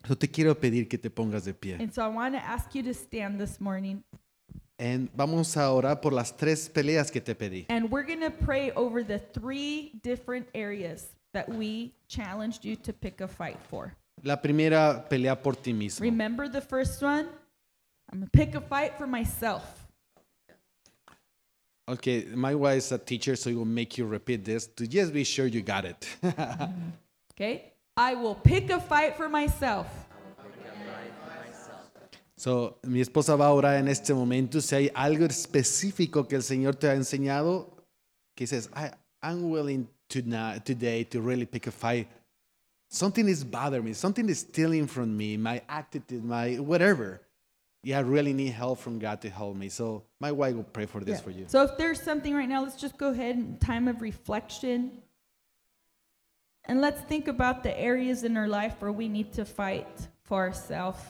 [0.07, 1.77] Yo te quiero pedir que te pongas de pie.
[1.79, 4.03] And so, I want to ask you to stand this morning.
[4.79, 7.65] And vamos a orar por las tres peleas que te pedí.
[7.69, 12.91] And we're going to pray over the three different areas that we challenged you to
[12.91, 13.95] pick a fight for.
[14.23, 16.01] La primera, pelea por ti mismo.
[16.01, 17.27] Remember the first one?
[18.11, 19.87] I'm going to pick a fight for myself.
[21.87, 25.13] Okay, my wife is a teacher, so he will make you repeat this to just
[25.13, 26.07] be sure you got it.
[27.33, 27.70] Okay?
[27.97, 29.87] I will pick a fight for myself.
[32.37, 34.61] so, mi esposa va a orar en este momento.
[34.61, 37.69] Si hay algo específico que el Señor te ha enseñado,
[38.35, 42.07] que dices, I, I'm willing to not, today to really pick a fight.
[42.89, 43.93] Something is bothering me.
[43.93, 45.37] Something is stealing from me.
[45.37, 47.21] My attitude, my whatever.
[47.83, 49.69] Yeah, I really need help from God to help me.
[49.69, 51.23] So my wife will pray for this Yeah.
[51.23, 51.45] for you.
[51.47, 55.01] So if there's something right now, let's just go ahead and time of reflection.
[56.65, 60.39] And let's think about the areas in our life where we need to fight for
[60.39, 61.01] ourselves.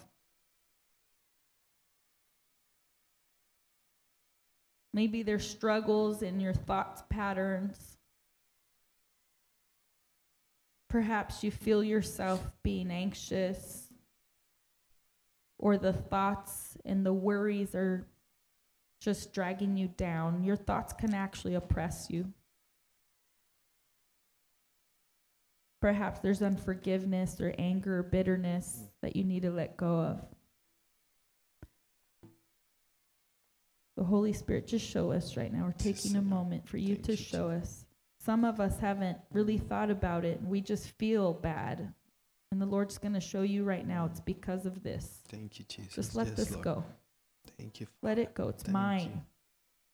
[4.94, 7.98] Maybe there's struggles in your thoughts patterns.
[10.90, 13.88] Perhaps you feel yourself being anxious,
[15.58, 18.06] or the thoughts and the worries are
[19.00, 20.44] just dragging you down.
[20.44, 22.34] Your thoughts can actually oppress you.
[25.82, 30.22] Perhaps there's unforgiveness or anger or bitterness that you need to let go of.
[33.98, 35.66] The Holy Spirit, just show us right now.
[35.66, 37.86] We're taking a moment for you to show us.
[38.24, 41.92] Some of us haven't really thought about it and we just feel bad.
[42.52, 45.22] And the Lord's going to show you right now it's because of this.
[45.30, 45.94] Thank you, Jesus.
[45.94, 46.64] Just let Yes, this Lord.
[46.64, 46.84] go.
[47.58, 47.88] Thank you.
[48.02, 48.50] Let it go.
[48.50, 49.22] It's Thank mine.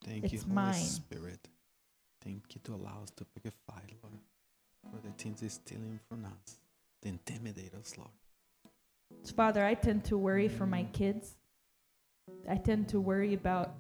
[0.06, 0.10] you.
[0.22, 0.74] Thank you, Holy mine.
[0.74, 1.48] Spirit.
[2.22, 4.16] Thank you to allow us to pick a fight, Lord,
[4.92, 6.58] for the things is stealing from us,
[7.02, 8.12] to intimidate us, Lord.
[9.36, 11.36] Father, I tend to worry for my kids.
[12.50, 13.76] I tend to worry about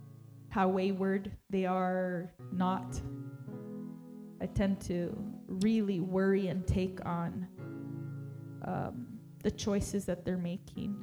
[0.50, 3.00] how wayward they are not.
[4.42, 5.16] I tend to
[5.48, 7.48] really worry and take on
[8.66, 9.08] um,
[9.44, 10.96] the choices that they're making.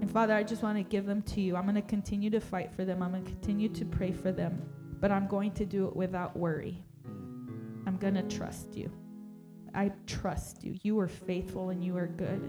[0.00, 1.56] And Father, I just want to give them to you.
[1.56, 3.02] I'm going to continue to fight for them.
[3.02, 4.62] I'm going to continue to pray for them.
[5.00, 6.82] But I'm going to do it without worry.
[7.86, 8.90] I'm going to trust you.
[9.74, 10.76] I trust you.
[10.82, 12.42] You are faithful and you are good.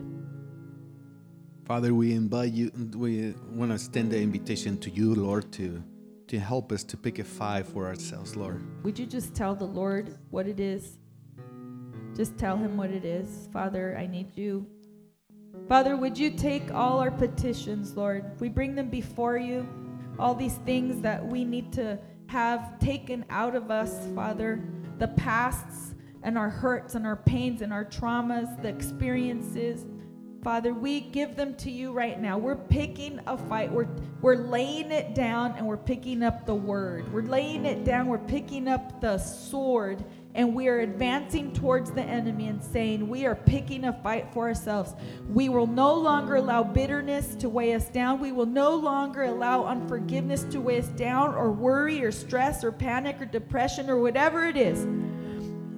[1.66, 5.84] Father, we invite you, we want to extend the invitation to you, Lord, to,
[6.28, 8.64] to help us to pick a five for ourselves, Lord.
[8.84, 11.00] Would you just tell the Lord what it is?
[12.16, 13.50] Just tell him what it is.
[13.52, 14.68] Father, I need you.
[15.68, 18.40] Father, would you take all our petitions, Lord?
[18.40, 19.68] We bring them before you.
[20.20, 24.64] All these things that we need to have taken out of us, Father,
[24.98, 29.86] the pasts and our hurts and our pains and our traumas, the experiences.
[30.44, 32.38] Father, we give them to you right now.
[32.38, 33.72] We're picking a fight.
[33.72, 33.88] We're,
[34.22, 37.12] we're laying it down and we're picking up the word.
[37.12, 38.08] We're laying it down.
[38.08, 40.04] We're picking up the sword
[40.36, 44.48] and we are advancing towards the enemy and saying, We are picking a fight for
[44.48, 44.94] ourselves.
[45.30, 48.20] We will no longer allow bitterness to weigh us down.
[48.20, 52.74] We will no longer allow unforgiveness to weigh us down, or worry, or stress, or
[52.74, 54.86] panic, or depression, or whatever it is.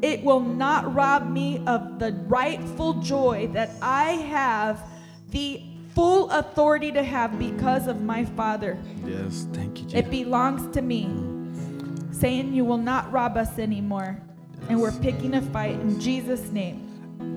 [0.01, 4.83] It will not rob me of the rightful joy that I have
[5.29, 5.61] the
[5.93, 8.77] full authority to have because of my Father.
[9.05, 9.99] Yes, thank you, Jesus.
[9.99, 11.09] It belongs to me.
[12.11, 14.19] Saying you will not rob us anymore.
[14.69, 16.83] And we're picking a fight in Jesus' name.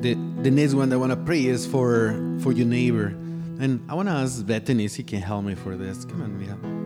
[0.01, 3.15] The, the next one that I want to pray is for, for your neighbor.
[3.61, 6.05] And I want to ask Bethany if he can help me for this.
[6.05, 6.81] Come on, Mija.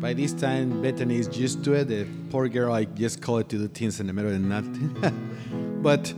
[0.00, 1.88] By this time, Bethany is used to it.
[1.88, 5.82] The poor girl, I just call it to the teens in the middle the night.
[5.82, 6.14] but,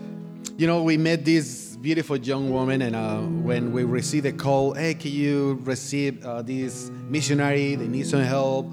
[0.57, 4.75] you know, we met this beautiful young woman, and uh, when we received a call,
[4.75, 7.75] hey, can you receive uh, this missionary?
[7.77, 8.73] They need some help.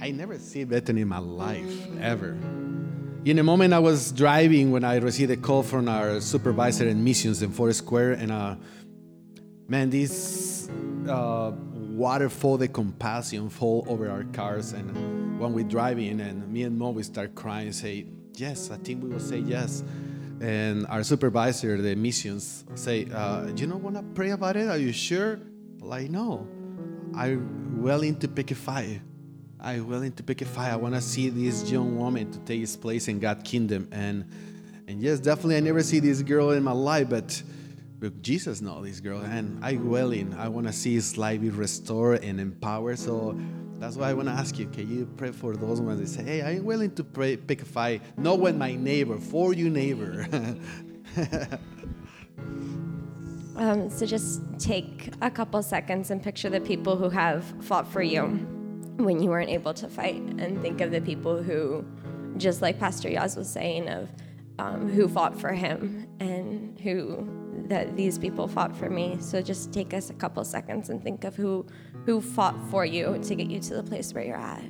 [0.00, 2.36] I never see Bethany in my life, ever.
[3.24, 7.02] In a moment I was driving when I received a call from our supervisor in
[7.02, 8.54] missions in Forest Square, and uh,
[9.66, 10.68] man, this
[11.08, 16.78] uh, waterfall, the compassion fall over our cars, and when we're driving, and me and
[16.78, 19.82] Mo we start crying, and say, yes, I think we will say yes.
[20.40, 24.68] And our supervisor, the missions, say, uh, you don't want to pray about it?
[24.68, 25.40] Are you sure?
[25.80, 26.46] Like, no,
[27.16, 29.00] I'm willing to pick a fight.
[29.60, 30.72] I'm willing to pick a fight.
[30.72, 33.88] I want to see this young woman to take his place in God's kingdom.
[33.90, 34.24] And
[34.88, 37.42] and yes, definitely, I never see this girl in my life, but,
[38.00, 40.32] but Jesus know this girl, and I willing.
[40.32, 42.98] I want to see his life be restored and empowered.
[42.98, 43.38] So
[43.74, 46.22] that's why I want to ask you: Can you pray for those ones that say,
[46.22, 50.26] "Hey, I'm willing to pray, pick a fight, not with my neighbor, for you neighbor."
[53.56, 58.00] Um, so just take a couple seconds and picture the people who have fought for
[58.00, 58.46] you
[58.98, 61.84] when you weren't able to fight, and think of the people who,
[62.36, 64.10] just like Pastor Yaz was saying, of
[64.58, 67.26] um, who fought for him and who
[67.68, 69.16] that these people fought for me.
[69.20, 71.66] So just take us a couple seconds and think of who
[72.06, 74.64] who fought for you to get you to the place where you're at.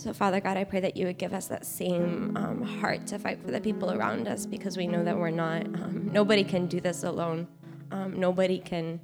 [0.00, 3.18] So, Father God, I pray that you would give us that same um, heart to
[3.18, 6.68] fight for the people around us because we know that we're not, um, nobody can
[6.68, 7.46] do this alone.
[7.90, 9.00] Um, nobody can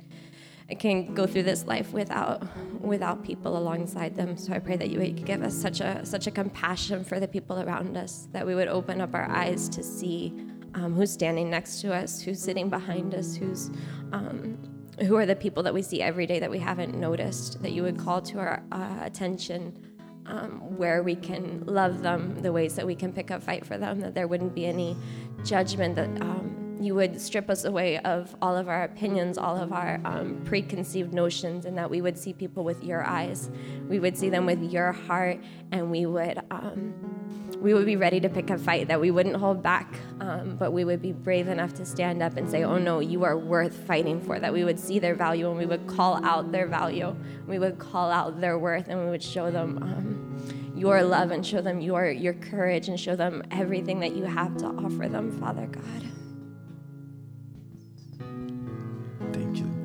[0.74, 2.42] can go through this life without
[2.80, 4.36] without people alongside them.
[4.36, 7.28] So I pray that you would give us such a such a compassion for the
[7.28, 10.34] people around us that we would open up our eyes to see
[10.74, 13.70] um, who's standing next to us, who's sitting behind us, who's
[14.12, 14.58] um,
[15.00, 17.62] who are the people that we see every day that we haven't noticed.
[17.62, 19.82] That you would call to our uh, attention.
[20.28, 23.78] Um, where we can love them, the ways that we can pick a fight for
[23.78, 24.96] them, that there wouldn't be any
[25.44, 29.72] judgment, that um, you would strip us away of all of our opinions, all of
[29.72, 33.50] our um, preconceived notions, and that we would see people with your eyes.
[33.88, 35.38] We would see them with your heart,
[35.72, 36.40] and we would.
[36.50, 37.16] Um,
[37.60, 40.72] we would be ready to pick a fight that we wouldn't hold back, um, but
[40.72, 43.74] we would be brave enough to stand up and say, Oh no, you are worth
[43.74, 44.38] fighting for.
[44.38, 47.16] That we would see their value and we would call out their value.
[47.46, 51.44] We would call out their worth and we would show them um, your love and
[51.44, 55.40] show them your, your courage and show them everything that you have to offer them,
[55.40, 56.15] Father God.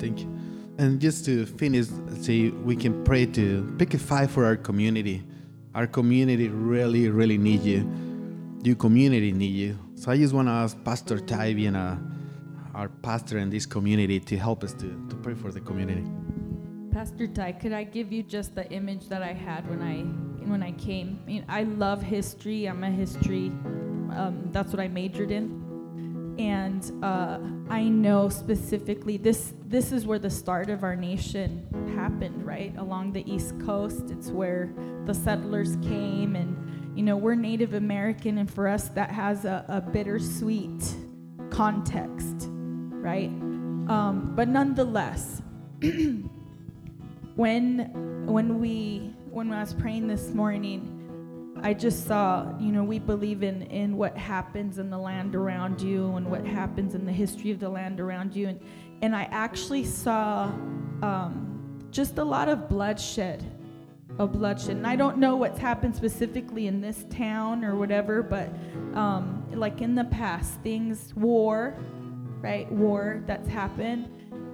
[0.02, 0.26] Thank you.
[0.78, 1.86] And just to finish,
[2.20, 5.22] say we can pray to pick a fight for our community.
[5.76, 7.88] Our community really, really need you.
[8.64, 9.78] Your community need you.
[9.94, 11.94] So I just want to ask Pastor Tybee and uh,
[12.74, 16.04] our pastor in this community to help us to, to pray for the community.
[16.90, 19.98] Pastor Ty, could I give you just the image that I had when I
[20.48, 21.20] when I came?
[21.22, 22.66] I mean, I love history.
[22.66, 23.52] I'm a history.
[24.18, 25.61] Um, that's what I majored in
[26.38, 32.44] and uh, I know specifically this this is where the start of our nation happened,
[32.46, 32.74] right?
[32.76, 34.72] Along the East Coast, it's where
[35.06, 39.64] the settlers came, and you know we're Native American, and for us that has a,
[39.68, 40.94] a bittersweet
[41.50, 43.30] context, right?
[43.88, 45.42] Um, but nonetheless,
[47.36, 51.01] when when we when I was praying this morning
[51.64, 55.80] I just saw, you know, we believe in, in what happens in the land around
[55.80, 58.48] you and what happens in the history of the land around you.
[58.48, 58.60] And,
[59.00, 60.46] and I actually saw
[61.02, 63.44] um, just a lot of bloodshed,
[64.18, 64.76] of bloodshed.
[64.76, 68.48] And I don't know what's happened specifically in this town or whatever, but
[68.94, 71.76] um, like in the past, things, war,
[72.40, 72.70] right?
[72.72, 74.08] War that's happened.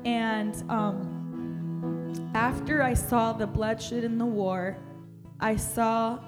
[0.05, 4.77] And um, after I saw the bloodshed in the war,
[5.41, 6.19] I saw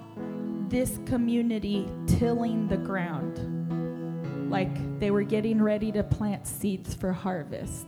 [0.71, 7.87] this community tilling the ground like they were getting ready to plant seeds for harvest.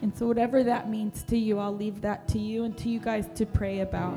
[0.00, 2.98] And so, whatever that means to you, I'll leave that to you and to you
[2.98, 4.16] guys to pray about.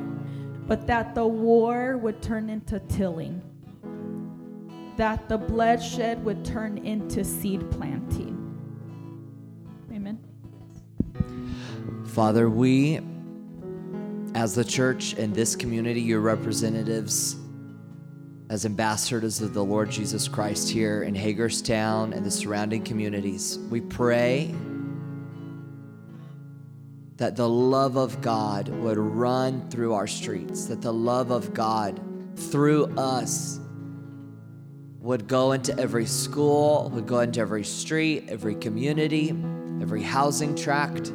[0.67, 3.41] But that the war would turn into tilling,
[4.95, 8.35] that the bloodshed would turn into seed planting.
[9.93, 10.19] Amen.
[12.05, 13.01] Father, we,
[14.33, 17.37] as the church and this community, your representatives,
[18.49, 23.59] as ambassadors of the Lord Jesus Christ here in Hagerstown and the surrounding communities.
[23.69, 24.55] We pray
[27.17, 31.99] that the love of God would run through our streets, that the love of God
[32.35, 33.59] through us
[34.99, 39.29] would go into every school, would go into every street, every community,
[39.81, 41.11] every housing tract,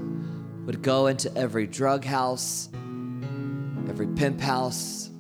[0.67, 2.69] would go into every drug house,
[3.89, 5.11] every pimp house,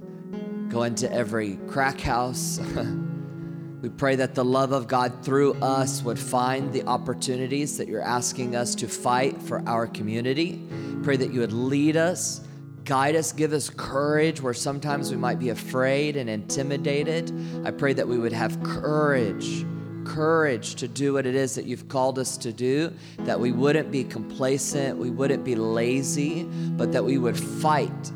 [0.72, 2.58] go into every crack house.
[3.82, 8.00] we pray that the love of God through us would find the opportunities that you're
[8.00, 10.62] asking us to fight for our community.
[11.02, 12.40] Pray that you would lead us,
[12.84, 17.30] guide us, give us courage where sometimes we might be afraid and intimidated.
[17.66, 19.66] I pray that we would have courage
[20.04, 23.92] courage to do what it is that you've called us to do, that we wouldn't
[23.92, 28.10] be complacent, we wouldn't be lazy, but that we would fight,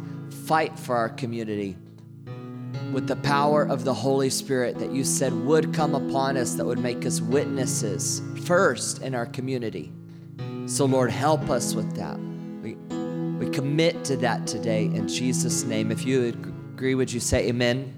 [0.46, 1.76] fight for our community
[2.92, 6.64] with the power of the Holy Spirit that you said would come upon us, that
[6.64, 9.92] would make us witnesses first in our community.
[10.66, 12.18] So, Lord, help us with that.
[12.62, 12.74] We,
[13.38, 15.90] we commit to that today in Jesus' name.
[15.90, 16.26] If you
[16.74, 17.92] agree, would you say amen?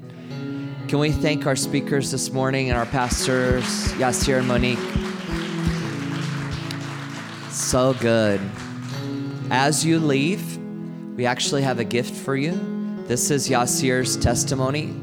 [0.89, 4.79] Can we thank our speakers this morning and our pastors, Yasir and Monique?
[7.51, 8.41] So good.
[9.51, 10.57] As you leave,
[11.17, 12.78] we actually have a gift for you.
[13.09, 14.95] This is Yasir's testimony.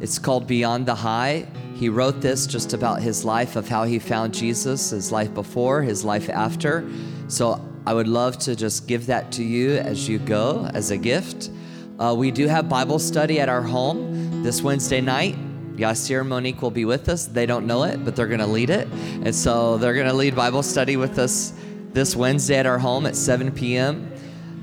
[0.00, 1.46] It's called Beyond the High.
[1.74, 5.82] He wrote this just about his life of how he found Jesus, his life before,
[5.82, 6.88] his life after.
[7.28, 10.96] So I would love to just give that to you as you go as a
[10.96, 11.50] gift.
[11.98, 15.36] Uh, we do have Bible study at our home this Wednesday night
[15.76, 17.26] Yasir and Monique will be with us.
[17.26, 18.88] They don't know it, but they're going to lead it.
[18.88, 21.52] And so they're going to lead Bible study with us
[21.92, 24.11] this Wednesday at our home at 7 p.m.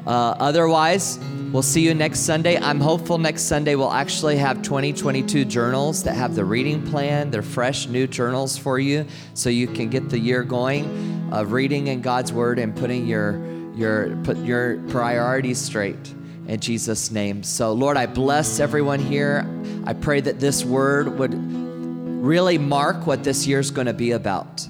[0.05, 1.19] Uh, otherwise,
[1.51, 2.57] we'll see you next Sunday.
[2.57, 7.31] I'm hopeful next Sunday we'll actually have 2022 journals that have the reading plan.
[7.31, 11.87] They're fresh, new journals for you so you can get the year going of reading
[11.87, 13.39] in God's Word and putting your,
[13.75, 16.13] your, put your priorities straight
[16.47, 17.43] in Jesus' name.
[17.43, 19.47] So, Lord, I bless everyone here.
[19.85, 24.67] I pray that this word would really mark what this year's going to be about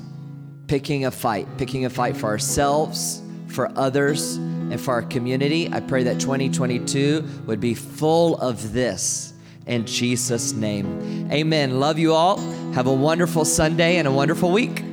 [0.67, 4.37] picking a fight, picking a fight for ourselves, for others,
[4.71, 5.69] and for our community.
[5.71, 9.33] I pray that 2022 would be full of this
[9.65, 11.29] in Jesus' name.
[11.31, 11.79] Amen.
[11.79, 12.37] Love you all.
[12.73, 14.83] Have a wonderful Sunday and a wonderful week.